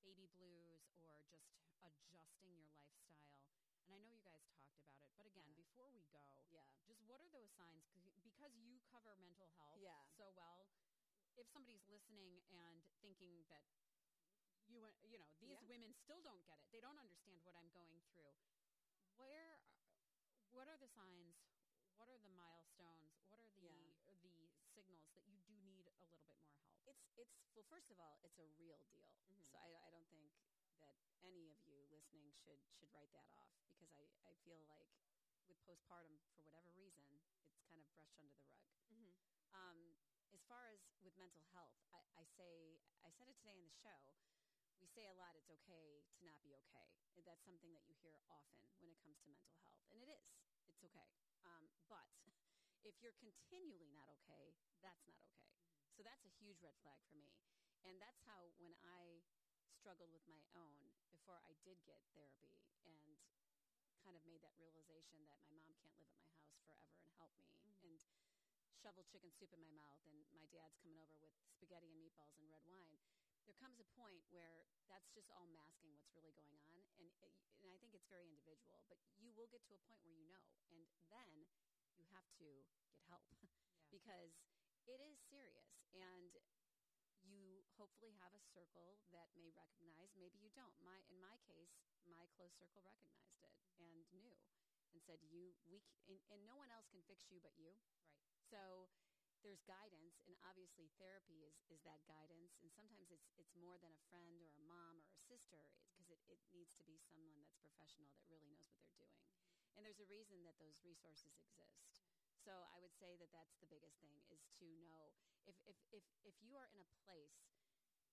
baby 0.00 0.24
blues 0.32 0.88
or 0.96 1.20
just 1.28 1.44
adjusting 1.84 2.08
your 2.08 2.24
lifestyle. 2.24 2.96
And 3.04 3.20
and 3.84 3.92
I 3.92 3.96
know 4.00 4.08
you 4.08 4.24
guys 4.24 4.40
talked 4.48 4.72
about 4.72 4.96
it, 4.96 5.12
but 5.16 5.26
again, 5.26 5.52
Yeah. 5.52 5.56
before 5.56 5.90
we 5.92 6.02
go, 6.08 6.48
Yeah. 6.48 6.64
just 6.86 7.02
what 7.04 7.20
are 7.20 7.28
those 7.28 7.50
signs? 7.56 7.84
'Cause- 8.40 8.56
you 8.56 8.80
cover 8.80 9.14
mental 9.16 9.48
health 9.48 9.80
Yeah. 9.80 10.02
so 10.16 10.30
well, 10.30 10.66
if 11.36 11.46
somebody's 11.52 11.86
listening 11.86 12.42
and 12.48 12.82
thinking 13.00 13.44
that 13.48 13.64
you, 14.66 14.88
you 15.02 15.18
know, 15.18 15.28
these 15.38 15.60
Yeah. 15.60 15.60
women 15.62 15.92
still 15.92 16.22
don't 16.22 16.44
get 16.44 16.58
it, 16.60 16.70
they 16.70 16.80
don't 16.80 16.98
understand 16.98 17.42
what 17.44 17.56
I'm 17.56 17.68
going 17.68 18.00
through. 18.12 18.36
Where, 19.14 19.60
what 20.50 20.68
are 20.68 20.76
the 20.78 20.88
signs? 20.88 21.36
What 21.94 22.08
are 22.08 22.18
the 22.18 22.28
milestones? 22.28 23.12
What 23.26 23.40
are 23.40 23.50
the 23.50 23.60
Yeah. 23.60 23.76
the 24.04 24.14
signals 24.74 25.10
that 25.12 25.26
you 25.26 25.40
do 25.40 25.60
need 25.60 25.86
a 25.86 25.90
little 25.90 26.06
bit 26.06 26.22
more 26.22 26.36
help? 26.36 26.62
It's 26.84 27.04
it's 27.16 27.36
well. 27.54 27.64
First 27.68 27.90
of 27.90 27.98
all, 27.98 28.18
it's 28.22 28.38
a 28.38 28.46
real 28.46 28.80
deal. 28.80 29.12
Mhm. 29.28 29.50
So 29.50 29.58
I, 29.58 29.76
I 29.86 29.90
don't 29.90 30.08
think 30.08 30.32
that 30.78 30.96
any 31.22 31.50
of 31.50 31.60
you 31.60 31.84
listening 31.84 32.32
should 32.32 32.60
should 32.78 32.90
write 32.92 33.12
that 33.12 33.26
off 33.28 33.50
because 33.66 33.90
I, 33.92 34.06
I 34.24 34.34
feel 34.44 34.60
like 34.64 34.88
with 35.46 35.60
postpartum 35.62 36.20
for 36.32 36.40
whatever 36.42 36.70
reason 36.72 37.20
kind 37.70 37.86
of 37.86 37.90
brushed 37.94 38.18
under 38.18 38.34
the 38.34 38.42
rug. 38.50 38.66
Mm-hmm. 38.90 39.14
Um, 39.54 39.78
as 40.34 40.42
far 40.50 40.66
as 40.74 40.82
with 41.06 41.14
mental 41.14 41.46
health, 41.54 41.74
I, 41.94 42.02
I 42.18 42.26
say 42.34 42.82
I 43.06 43.14
said 43.14 43.30
it 43.30 43.38
today 43.38 43.54
in 43.54 43.66
the 43.70 43.78
show. 43.78 43.98
We 44.82 44.90
say 44.90 45.06
a 45.06 45.14
lot. 45.14 45.38
It's 45.38 45.50
okay 45.62 46.02
to 46.18 46.22
not 46.26 46.42
be 46.42 46.58
okay. 46.66 46.90
That's 47.22 47.46
something 47.46 47.70
that 47.78 47.86
you 47.86 47.94
hear 48.02 48.18
often 48.26 48.58
when 48.82 48.90
it 48.90 48.98
comes 49.06 49.22
to 49.22 49.30
mental 49.30 49.54
health, 49.62 49.78
and 49.94 50.02
it 50.02 50.10
is. 50.10 50.26
It's 50.66 50.82
okay. 50.82 51.06
Um, 51.46 51.70
but 51.86 52.10
if 52.88 52.98
you're 52.98 53.16
continually 53.22 53.92
not 53.94 54.10
okay, 54.22 54.58
that's 54.82 55.06
not 55.06 55.22
okay. 55.30 55.54
So 55.94 56.02
that's 56.02 56.24
a 56.26 56.32
huge 56.42 56.58
red 56.64 56.74
flag 56.82 56.98
for 57.06 57.14
me. 57.14 57.30
And 57.86 58.00
that's 58.00 58.18
how 58.26 58.50
when 58.58 58.74
I 58.82 59.22
struggled 59.78 60.12
with 60.12 60.24
my 60.28 60.40
own 60.56 60.92
before 61.12 61.40
I 61.40 61.56
did 61.64 61.80
get 61.88 62.00
therapy 62.12 62.52
and 62.84 62.96
kind 64.04 64.16
of 64.16 64.22
made 64.26 64.40
that 64.42 64.56
realization 64.58 65.24
that 65.28 65.40
my 65.44 65.52
mom 65.54 65.72
can't 65.76 65.94
live 65.96 66.08
at 66.08 66.16
my 66.18 66.28
house 66.34 66.52
forever 66.56 66.96
and 67.04 67.12
help 67.20 67.32
me 67.36 67.52
mm-hmm. 67.68 67.84
and 67.86 68.00
shovel 68.80 69.04
chicken 69.06 69.28
soup 69.36 69.52
in 69.52 69.60
my 69.60 69.72
mouth 69.76 70.00
and 70.08 70.16
my 70.32 70.48
dad's 70.48 70.76
coming 70.80 71.00
over 71.04 71.16
with 71.20 71.32
spaghetti 71.52 71.92
and 71.92 72.00
meatballs 72.00 72.32
and 72.40 72.48
red 72.48 72.64
wine. 72.64 72.96
There 73.44 73.56
comes 73.60 73.76
a 73.80 73.88
point 73.98 74.24
where 74.32 74.68
that's 74.88 75.10
just 75.12 75.28
all 75.32 75.48
masking 75.52 75.92
what's 75.92 76.12
really 76.16 76.32
going 76.32 76.56
on 76.64 76.74
and, 76.76 76.80
eh, 77.02 77.12
it, 77.24 77.32
and 77.60 77.68
i 77.72 77.76
think 77.82 77.92
it's 77.94 78.06
very 78.06 78.26
individual 78.30 78.84
but 78.86 78.98
you 79.18 79.30
will 79.34 79.50
get 79.50 79.62
to 79.66 79.74
a 79.74 79.82
point 79.84 80.00
where 80.06 80.14
you 80.14 80.26
know 80.30 80.42
and 80.70 80.86
then 81.10 81.46
you 81.98 82.04
have 82.14 82.26
to 82.38 82.46
get 82.96 83.04
help. 83.10 83.24
Yeah. 83.90 83.98
because 83.98 84.30
it 84.30 84.46
is 84.46 84.46
serious 84.86 85.10
and 85.10 85.18
you 85.18 85.19
hopefully 87.90 88.14
have 88.22 88.30
a 88.38 88.44
circle 88.54 89.02
that 89.10 89.34
may 89.34 89.50
recognize 89.50 90.14
maybe 90.14 90.38
you 90.38 90.54
don't. 90.54 90.78
My 90.78 91.02
in 91.10 91.18
my 91.18 91.34
case 91.42 91.74
my 92.06 92.22
close 92.38 92.54
circle 92.54 92.86
recognized 92.86 93.42
it 93.42 93.50
and 93.82 94.06
knew 94.14 94.30
and 94.94 95.02
said 95.02 95.18
you 95.26 95.58
we 95.66 95.82
c- 95.82 95.98
and, 96.06 96.22
and 96.30 96.40
no 96.46 96.54
one 96.54 96.70
else 96.70 96.86
can 96.86 97.02
fix 97.02 97.26
you 97.34 97.42
but 97.42 97.58
you. 97.58 97.74
Right. 98.30 98.46
so 98.46 98.86
there's 99.42 99.64
guidance 99.66 100.20
and 100.28 100.36
obviously 100.44 100.92
therapy 101.00 101.42
is, 101.48 101.56
is 101.72 101.80
that 101.88 102.04
guidance. 102.06 102.54
And 102.60 102.68
sometimes 102.70 103.10
it's 103.10 103.32
it's 103.40 103.56
more 103.58 103.74
than 103.80 103.90
a 103.90 104.02
friend 104.06 104.38
or 104.38 104.54
a 104.54 104.62
mom 104.62 105.00
or 105.02 105.10
a 105.10 105.18
sister 105.18 105.66
because 105.96 106.06
it, 106.12 106.20
it 106.30 106.38
needs 106.54 106.76
to 106.78 106.84
be 106.86 107.00
someone 107.10 107.34
that's 107.40 107.56
professional 107.58 108.12
that 108.14 108.22
really 108.30 108.52
knows 108.54 108.70
what 108.70 108.86
they're 108.94 109.10
doing. 109.10 109.34
And 109.74 109.82
there's 109.82 109.98
a 109.98 110.06
reason 110.12 110.44
that 110.46 110.60
those 110.62 110.76
resources 110.84 111.34
exist. 111.40 112.04
So 112.38 112.52
I 112.68 112.78
would 112.84 112.92
say 113.00 113.16
that 113.16 113.32
that's 113.32 113.56
the 113.60 113.68
biggest 113.68 113.96
thing 114.00 114.20
is 114.28 114.44
to 114.60 114.68
know 114.84 115.12
if, 115.48 115.56
if, 115.64 115.76
if, 115.92 116.04
if 116.24 116.36
you 116.44 116.56
are 116.56 116.68
in 116.76 116.84
a 116.84 116.92
place 117.04 117.48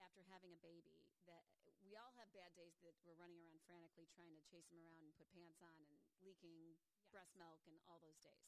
after 0.01 0.21
having 0.29 0.53
a 0.53 0.61
baby 0.61 1.01
that 1.25 1.45
eh, 1.67 1.73
we 1.83 1.97
all 1.97 2.13
have 2.15 2.29
bad 2.33 2.53
days 2.55 2.77
that 2.85 2.95
we're 3.03 3.17
running 3.17 3.39
around 3.41 3.59
frantically 3.65 4.07
trying 4.13 4.33
to 4.37 4.43
chase 4.47 4.67
them 4.69 4.81
around 4.81 5.03
and 5.05 5.13
put 5.17 5.29
pants 5.33 5.59
on 5.61 5.77
and 5.83 5.97
leaking 6.23 6.77
Yes. 6.97 7.09
breast 7.11 7.33
milk 7.39 7.61
and 7.65 7.77
all 7.87 7.99
those 8.03 8.19
days. 8.19 8.47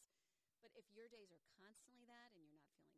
But 0.59 0.75
if 0.75 0.85
your 0.91 1.07
days 1.07 1.31
are 1.31 1.41
constantly 1.55 2.03
that 2.09 2.35
and 2.35 2.43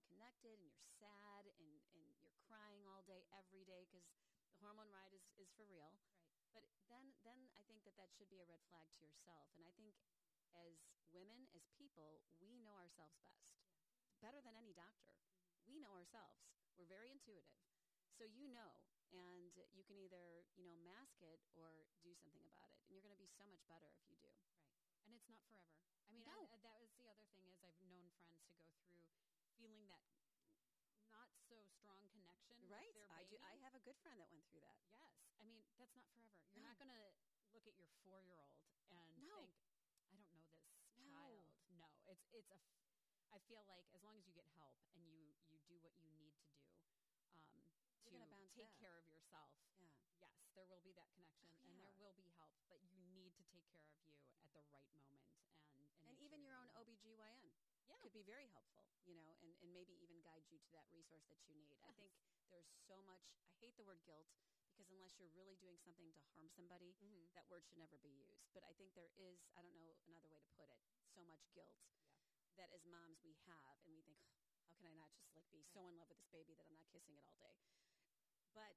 you're 0.09 0.19
not 0.19 0.33
feeling 0.41 0.59
connected 0.59 0.59
and 0.59 0.67
you're 0.73 0.89
sad 0.99 1.45
and, 1.61 1.71
and 1.93 2.01
you're 2.03 2.17
crying 2.49 2.83
all 2.89 3.05
day, 3.05 3.23
every 3.31 3.63
day 3.63 3.85
because 3.87 4.03
the 4.49 4.57
hormone 4.59 4.89
ride 4.91 5.13
is, 5.13 5.23
is 5.37 5.49
for 5.55 5.63
real, 5.69 5.93
Right. 6.51 6.57
but 6.57 6.65
then, 6.91 7.15
then 7.23 7.39
I 7.55 7.63
think 7.69 7.85
that 7.87 7.95
that 7.95 8.11
should 8.11 8.27
be 8.27 8.41
a 8.43 8.47
red 8.49 8.59
flag 8.67 8.89
to 8.97 9.01
yourself. 9.05 9.47
And 9.55 9.63
I 9.63 9.71
think 9.77 9.95
as 10.57 10.75
women, 11.13 11.47
as 11.55 11.63
people, 11.79 12.19
we 12.43 12.59
know 12.59 12.75
ourselves 12.75 13.15
best, 13.23 13.47
better 14.19 14.41
than 14.43 14.57
any 14.59 14.73
doctor. 14.75 15.15
Mm-hmm. 15.15 15.71
We 15.71 15.77
know 15.79 15.95
ourselves. 15.95 16.43
We're 16.75 16.89
very 16.89 17.07
intuitive. 17.13 17.55
So 18.21 18.29
you 18.29 18.53
know, 18.53 18.77
and 19.09 19.49
you 19.73 19.81
can 19.81 19.97
either, 19.97 20.45
you 20.53 20.61
know, 20.61 20.77
mask 20.77 21.17
it 21.25 21.41
or 21.57 21.89
do 22.05 22.13
something 22.13 22.45
about 22.45 22.69
it. 22.69 22.85
And 22.85 22.93
you're 22.93 23.01
going 23.01 23.09
to 23.09 23.17
be 23.17 23.25
so 23.33 23.41
much 23.49 23.65
better 23.65 23.89
if 23.97 24.05
you 24.05 24.13
do. 24.21 24.29
Right. 24.61 25.01
And 25.05 25.15
it's 25.17 25.25
not 25.25 25.41
forever. 25.49 25.73
I 26.05 26.11
mean, 26.13 26.21
No. 26.23 26.45
I- 26.53 26.57
that 26.61 26.77
was 26.79 26.93
the 26.93 27.07
other 27.09 27.25
thing 27.33 27.49
is 27.49 27.57
I've 27.63 27.81
known 27.81 28.11
friends 28.21 28.43
to 28.45 28.51
go 28.53 28.69
through 28.85 29.09
feeling 29.57 29.87
that 29.87 30.05
not 31.09 31.33
so 31.49 31.65
strong 31.65 32.07
connection 32.13 32.61
Right. 32.69 32.93
I 33.09 33.23
do. 33.25 33.35
I 33.41 33.55
have 33.57 33.73
a 33.73 33.79
good 33.79 33.97
friend 33.97 34.19
that 34.21 34.29
went 34.31 34.45
through 34.47 34.61
that. 34.61 34.77
Yes. 34.93 35.17
I 35.39 35.43
mean, 35.43 35.65
that's 35.77 35.95
not 35.95 36.05
forever. 36.13 36.37
You're 36.53 36.61
No. 36.61 36.69
not 36.69 36.77
going 36.77 36.89
to 36.93 37.13
look 37.51 37.65
at 37.65 37.75
your 37.75 37.87
4-year-old 38.05 38.61
and 38.87 39.17
No. 39.17 39.49
think 39.49 39.65
I 40.05 40.13
don't 40.13 40.37
know 40.37 40.45
this 40.93 41.09
No. 41.09 41.25
child. 41.33 41.57
No. 41.69 41.89
It's 42.05 42.23
it's 42.31 42.49
a 42.51 42.55
f- 42.55 42.77
I 43.31 43.39
feel 43.39 43.63
like 43.65 43.87
as 43.93 44.03
long 44.03 44.17
as 44.17 44.25
you 44.27 44.33
get 44.33 44.47
help 44.55 44.77
and 44.93 45.07
you 45.07 45.33
you 45.49 45.57
do 45.67 45.79
what 45.79 45.95
you 45.97 46.09
need 46.11 46.35
to 46.37 46.47
do 46.53 46.80
to 48.19 48.47
take 48.55 48.71
back. 48.71 48.79
care 48.79 48.97
of 48.97 49.07
yourself. 49.07 49.51
Yeah. 49.79 49.87
Yes, 50.19 50.35
there 50.55 50.65
will 50.67 50.81
be 50.83 50.91
that 50.93 51.09
connection 51.15 51.47
Oh, 51.63 51.71
and 51.71 51.79
there 51.79 51.93
will 51.97 52.13
be 52.13 52.27
help, 52.35 52.53
but 52.67 52.79
you 52.83 52.99
need 53.15 53.33
to 53.37 53.43
take 53.47 53.65
care 53.71 53.87
of 53.87 53.95
you 54.03 54.11
at 54.43 54.51
the 54.53 54.61
right 54.69 54.87
moment 54.91 55.23
and 55.75 55.87
and, 56.03 56.07
And 56.07 56.17
even 56.19 56.41
sure 56.43 56.51
your 56.51 56.55
own. 56.57 56.69
OBGYN 56.75 57.51
Yeah. 57.87 57.97
could 58.01 58.13
be 58.13 58.21
very 58.23 58.47
helpful, 58.47 58.91
you 59.05 59.15
know, 59.15 59.35
and, 59.41 59.55
and 59.61 59.71
maybe 59.73 59.93
even 60.03 60.21
guide 60.21 60.43
you 60.49 60.59
to 60.59 60.69
that 60.71 60.85
resource 60.91 61.23
that 61.29 61.39
you 61.47 61.55
need. 61.55 61.77
I 61.83 61.91
think 61.93 62.11
there's 62.49 62.67
so 62.87 63.01
much, 63.01 63.23
I 63.47 63.55
hate 63.59 63.75
the 63.77 63.83
word 63.83 64.03
guilt 64.05 64.27
because 64.71 64.91
unless 64.91 65.17
you're 65.19 65.31
really 65.35 65.55
doing 65.55 65.77
something 65.83 66.11
to 66.13 66.21
harm 66.33 66.49
somebody, 66.49 66.95
Mhm. 67.01 67.31
that 67.33 67.47
word 67.49 67.63
should 67.65 67.77
never 67.77 67.97
be 67.97 68.09
used. 68.09 68.47
But 68.53 68.63
I 68.63 68.73
think 68.73 68.93
there 68.93 69.11
is, 69.15 69.39
I 69.55 69.61
don't 69.61 69.75
know 69.75 69.95
another 70.07 70.27
way 70.29 70.39
to 70.39 70.49
put 70.55 70.69
it, 70.69 70.81
so 71.15 71.23
much 71.23 71.43
guilt 71.53 71.75
Yeah. 71.91 72.27
that 72.57 72.71
as 72.71 72.83
moms 72.85 73.21
we 73.23 73.33
have, 73.45 73.77
and 73.83 73.93
we 73.95 74.01
think, 74.01 74.19
how 74.67 74.73
can 74.73 74.87
I 74.87 74.93
not 74.93 75.11
just 75.15 75.33
like 75.35 75.49
be 75.51 75.61
so 75.63 75.87
in 75.87 75.97
love 75.97 76.07
with 76.09 76.17
this 76.17 76.27
baby 76.31 76.53
that 76.55 76.65
I'm 76.67 76.75
not 76.75 76.87
kissing 76.91 77.15
it 77.15 77.23
all 77.25 77.35
day? 77.37 77.59
But 78.53 78.75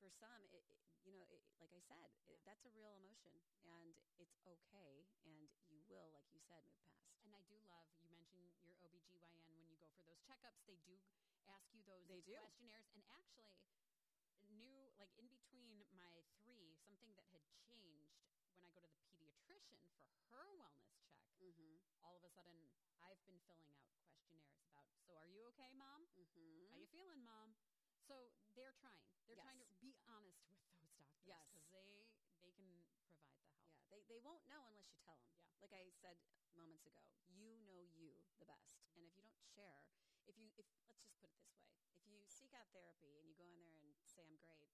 for 0.00 0.10
some, 0.10 0.46
it, 0.52 0.64
it- 0.68 0.78
you 1.02 1.10
know, 1.18 1.26
it, 1.34 1.42
like 1.58 1.74
I 1.74 1.82
said, 1.90 2.14
Yeah. 2.30 2.38
that's 2.46 2.62
a 2.62 2.70
real 2.70 2.94
emotion, 2.94 3.42
and 3.66 3.90
it's 4.22 4.38
okay, 4.46 5.02
and 5.26 5.50
you 5.66 5.82
will, 5.90 6.14
like 6.14 6.30
you 6.30 6.38
said, 6.46 6.62
move 6.70 6.86
past. 6.94 7.26
And 7.26 7.34
I 7.34 7.42
do 7.50 7.58
love 7.66 7.90
you 7.98 8.06
mentioned 8.06 8.54
your 8.62 8.78
OBGYN 8.82 9.58
when 9.58 9.66
you 9.66 9.74
go 9.78 9.90
for 9.94 10.02
those 10.06 10.18
checkups, 10.22 10.62
they 10.66 10.78
do 10.86 10.98
ask 11.50 11.66
you 11.74 11.82
those 11.82 12.06
They 12.06 12.20
do. 12.22 12.34
questionnaires 12.38 12.86
and 12.94 13.02
actually 13.10 13.58
new 14.52 14.92
like 14.98 15.10
in 15.16 15.26
between 15.28 15.82
my 15.94 16.22
3 16.44 16.76
something 16.84 17.10
that 17.16 17.26
had 17.32 17.42
changed 17.66 18.20
when 18.52 18.62
I 18.62 18.70
go 18.74 18.84
to 18.84 18.92
the 18.94 19.02
pediatrician 19.08 19.82
for 20.12 20.22
her 20.30 20.52
wellness 20.58 20.92
check. 21.00 21.16
Mm-hmm. 21.40 21.78
All 22.02 22.14
of 22.16 22.22
a 22.22 22.30
sudden 22.30 22.68
I've 23.00 23.22
been 23.26 23.40
filling 23.46 23.70
out 23.72 23.88
questionnaires 23.98 24.60
about 24.66 24.86
so 25.06 25.16
are 25.16 25.26
you 25.26 25.42
okay 25.54 25.72
mom? 25.74 26.06
Mm-hmm. 26.18 26.66
How 26.68 26.76
you 26.76 26.86
feeling 26.86 27.22
mom? 27.24 27.54
So 28.06 28.32
they're 28.54 28.72
trying. 28.78 29.11
They're 29.32 29.40
trying 29.40 29.56
to 29.64 29.64
Yes. 29.64 29.80
be 29.80 29.96
honest 30.04 30.44
with 30.44 30.60
those 30.60 30.76
doctors 30.76 31.24
Yes. 31.24 31.40
because 31.48 31.64
they 31.72 32.04
they 32.44 32.52
can 32.52 32.68
provide 32.84 33.16
the 33.16 33.16
help. 33.16 33.48
Yeah, 33.72 33.88
they, 33.88 34.04
they 34.04 34.20
won't 34.20 34.44
know 34.44 34.60
unless 34.68 34.92
you 34.92 35.00
tell 35.00 35.16
them. 35.16 35.32
Yeah. 35.56 35.64
Like 35.64 35.72
I 35.72 35.88
said 35.88 36.20
moments 36.52 36.84
ago, 36.84 37.08
you 37.32 37.56
know 37.64 37.80
you 37.96 38.12
the 38.36 38.44
best. 38.44 38.76
Mm-hmm. 38.92 39.00
And 39.00 39.08
if 39.08 39.16
you 39.16 39.22
don't 39.24 39.40
share, 39.40 39.88
if 40.28 40.36
you, 40.36 40.52
if 40.60 40.68
let's 40.68 40.68
just 40.68 40.84
put 40.84 40.92
it 40.92 41.00
this 41.00 41.16
way, 41.24 41.32
if 41.96 42.04
you 42.04 42.20
seek 42.28 42.52
out 42.52 42.68
therapy 42.76 43.16
and 43.16 43.24
you 43.24 43.32
go 43.32 43.48
in 43.48 43.56
there 43.56 43.80
and 43.80 44.04
say, 44.04 44.20
I'm 44.28 44.36
great, 44.36 44.68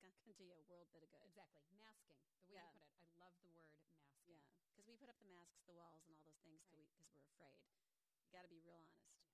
going 0.00 0.16
to 0.24 0.32
do 0.40 0.48
you 0.48 0.56
a 0.56 0.64
world 0.64 0.88
bit 0.96 1.04
of 1.04 1.10
good. 1.12 1.28
Exactly. 1.28 1.68
Masking. 1.76 2.16
The 2.48 2.48
way 2.48 2.56
Yeah. 2.56 2.64
you 2.64 2.72
put 2.72 2.88
it. 2.88 2.96
I 3.04 3.12
love 3.20 3.36
the 3.44 3.50
word 3.52 3.68
masking. 3.68 4.08
Yeah, 4.24 4.40
because 4.72 4.86
we 4.88 4.96
put 4.96 5.10
up 5.12 5.18
the 5.20 5.28
masks, 5.28 5.60
the 5.68 5.76
walls, 5.76 6.08
and 6.08 6.16
all 6.16 6.24
those 6.48 6.64
things 6.72 6.88
Right. 6.88 6.96
because 6.96 7.12
we're 7.20 7.28
afraid. 7.28 7.60
You 8.24 8.32
got 8.32 8.42
to 8.42 8.48
be 8.48 8.58
real 8.64 8.80
honest. 8.80 9.25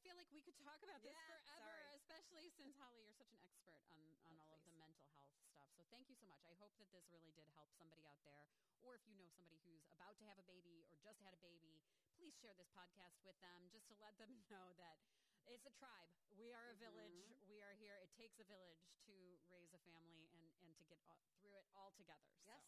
I 0.00 0.08
feel 0.08 0.16
like 0.16 0.32
we 0.32 0.40
could 0.40 0.56
talk 0.64 0.80
about 0.80 1.04
this 1.04 1.12
Yeah, 1.12 1.28
forever, 1.28 1.60
sorry. 1.60 1.92
especially 2.00 2.48
since 2.56 2.72
Hollie, 2.80 3.04
you're 3.04 3.12
such 3.20 3.36
an 3.36 3.40
expert 3.44 3.84
on, 3.92 4.00
on 4.24 4.32
Oh, 4.32 4.48
all 4.48 4.56
of 4.56 4.64
the 4.64 4.72
mental 4.80 5.04
health 5.12 5.36
stuff. 5.44 5.68
So 5.76 5.84
thank 5.92 6.08
you 6.08 6.16
so 6.16 6.24
much. 6.24 6.40
I 6.48 6.56
hope 6.56 6.72
that 6.80 6.88
this 6.88 7.04
really 7.12 7.36
did 7.36 7.44
help 7.52 7.68
somebody 7.76 8.08
out 8.08 8.16
there. 8.24 8.48
Or 8.80 8.96
if 8.96 9.04
you 9.04 9.12
know 9.12 9.28
somebody 9.28 9.60
who's 9.60 9.84
about 9.92 10.16
to 10.16 10.24
have 10.24 10.40
a 10.40 10.46
baby 10.48 10.88
or 10.88 10.96
just 11.04 11.20
had 11.20 11.36
a 11.36 11.42
baby, 11.44 11.84
please 12.16 12.32
share 12.40 12.56
this 12.56 12.72
podcast 12.72 13.20
with 13.28 13.36
them 13.44 13.68
just 13.68 13.84
to 13.92 13.94
let 14.00 14.16
them 14.16 14.32
know 14.48 14.72
that 14.80 14.96
it's 15.44 15.68
a 15.68 15.74
tribe. 15.76 16.08
We 16.32 16.56
are 16.56 16.72
a 16.72 16.76
village. 16.80 17.20
Mm-hmm. 17.28 17.52
We 17.52 17.60
are 17.60 17.76
here. 17.76 18.00
It 18.00 18.08
takes 18.16 18.40
a 18.40 18.46
village 18.48 18.80
to 19.04 19.12
raise 19.52 19.76
a 19.76 19.82
family 19.84 20.32
and, 20.32 20.48
and 20.64 20.72
to 20.80 20.84
get 20.88 20.96
uh, 21.12 21.20
through 21.44 21.60
it 21.60 21.68
all 21.76 21.92
together. 22.00 22.32
So, 22.40 22.56
Yes. 22.56 22.64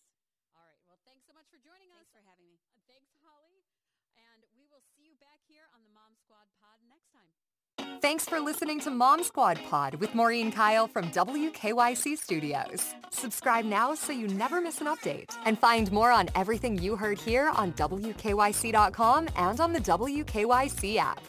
all 0.53 0.69
right. 0.69 0.85
Well, 0.85 1.01
thanks 1.09 1.25
so 1.25 1.33
much 1.33 1.49
for 1.49 1.57
joining 1.57 1.97
Thanks 1.97 2.13
us. 2.13 2.13
for 2.13 2.21
having 2.29 2.45
me. 2.53 2.61
Uh, 2.77 2.85
Thanks, 2.85 3.09
Hollie. 3.25 3.65
And 4.17 4.43
we 4.57 4.65
will 4.71 4.83
see 4.93 5.05
you 5.05 5.15
back 5.21 5.41
here 5.49 5.65
on 5.75 5.83
the 5.83 5.93
Mom 5.95 6.13
Squad 6.25 6.47
pod 6.61 6.79
next 6.89 7.13
time. 7.13 8.01
Thanks 8.01 8.25
for 8.25 8.41
listening 8.41 8.81
to 8.81 8.91
Mom 8.91 9.23
Squad 9.23 9.61
Pod 9.71 9.95
with 9.97 10.15
Maureen 10.15 10.51
Kyle 10.51 10.89
from 10.89 11.11
WKYC 11.11 12.19
Studios. 12.19 12.95
Subscribe 13.11 13.65
now 13.65 13.95
so 13.95 14.13
you 14.13 14.27
never 14.29 14.61
miss 14.61 14.81
an 14.81 14.89
update. 14.89 15.37
And 15.45 15.59
find 15.59 15.91
more 15.93 16.11
on 16.11 16.29
everything 16.35 16.79
you 16.79 16.97
heard 16.97 17.19
here 17.19 17.53
on 17.55 17.73
WKYC.com 17.75 19.29
and 19.37 19.61
on 19.61 19.73
the 19.73 19.81
WKYC 19.81 20.97
app. 20.97 21.23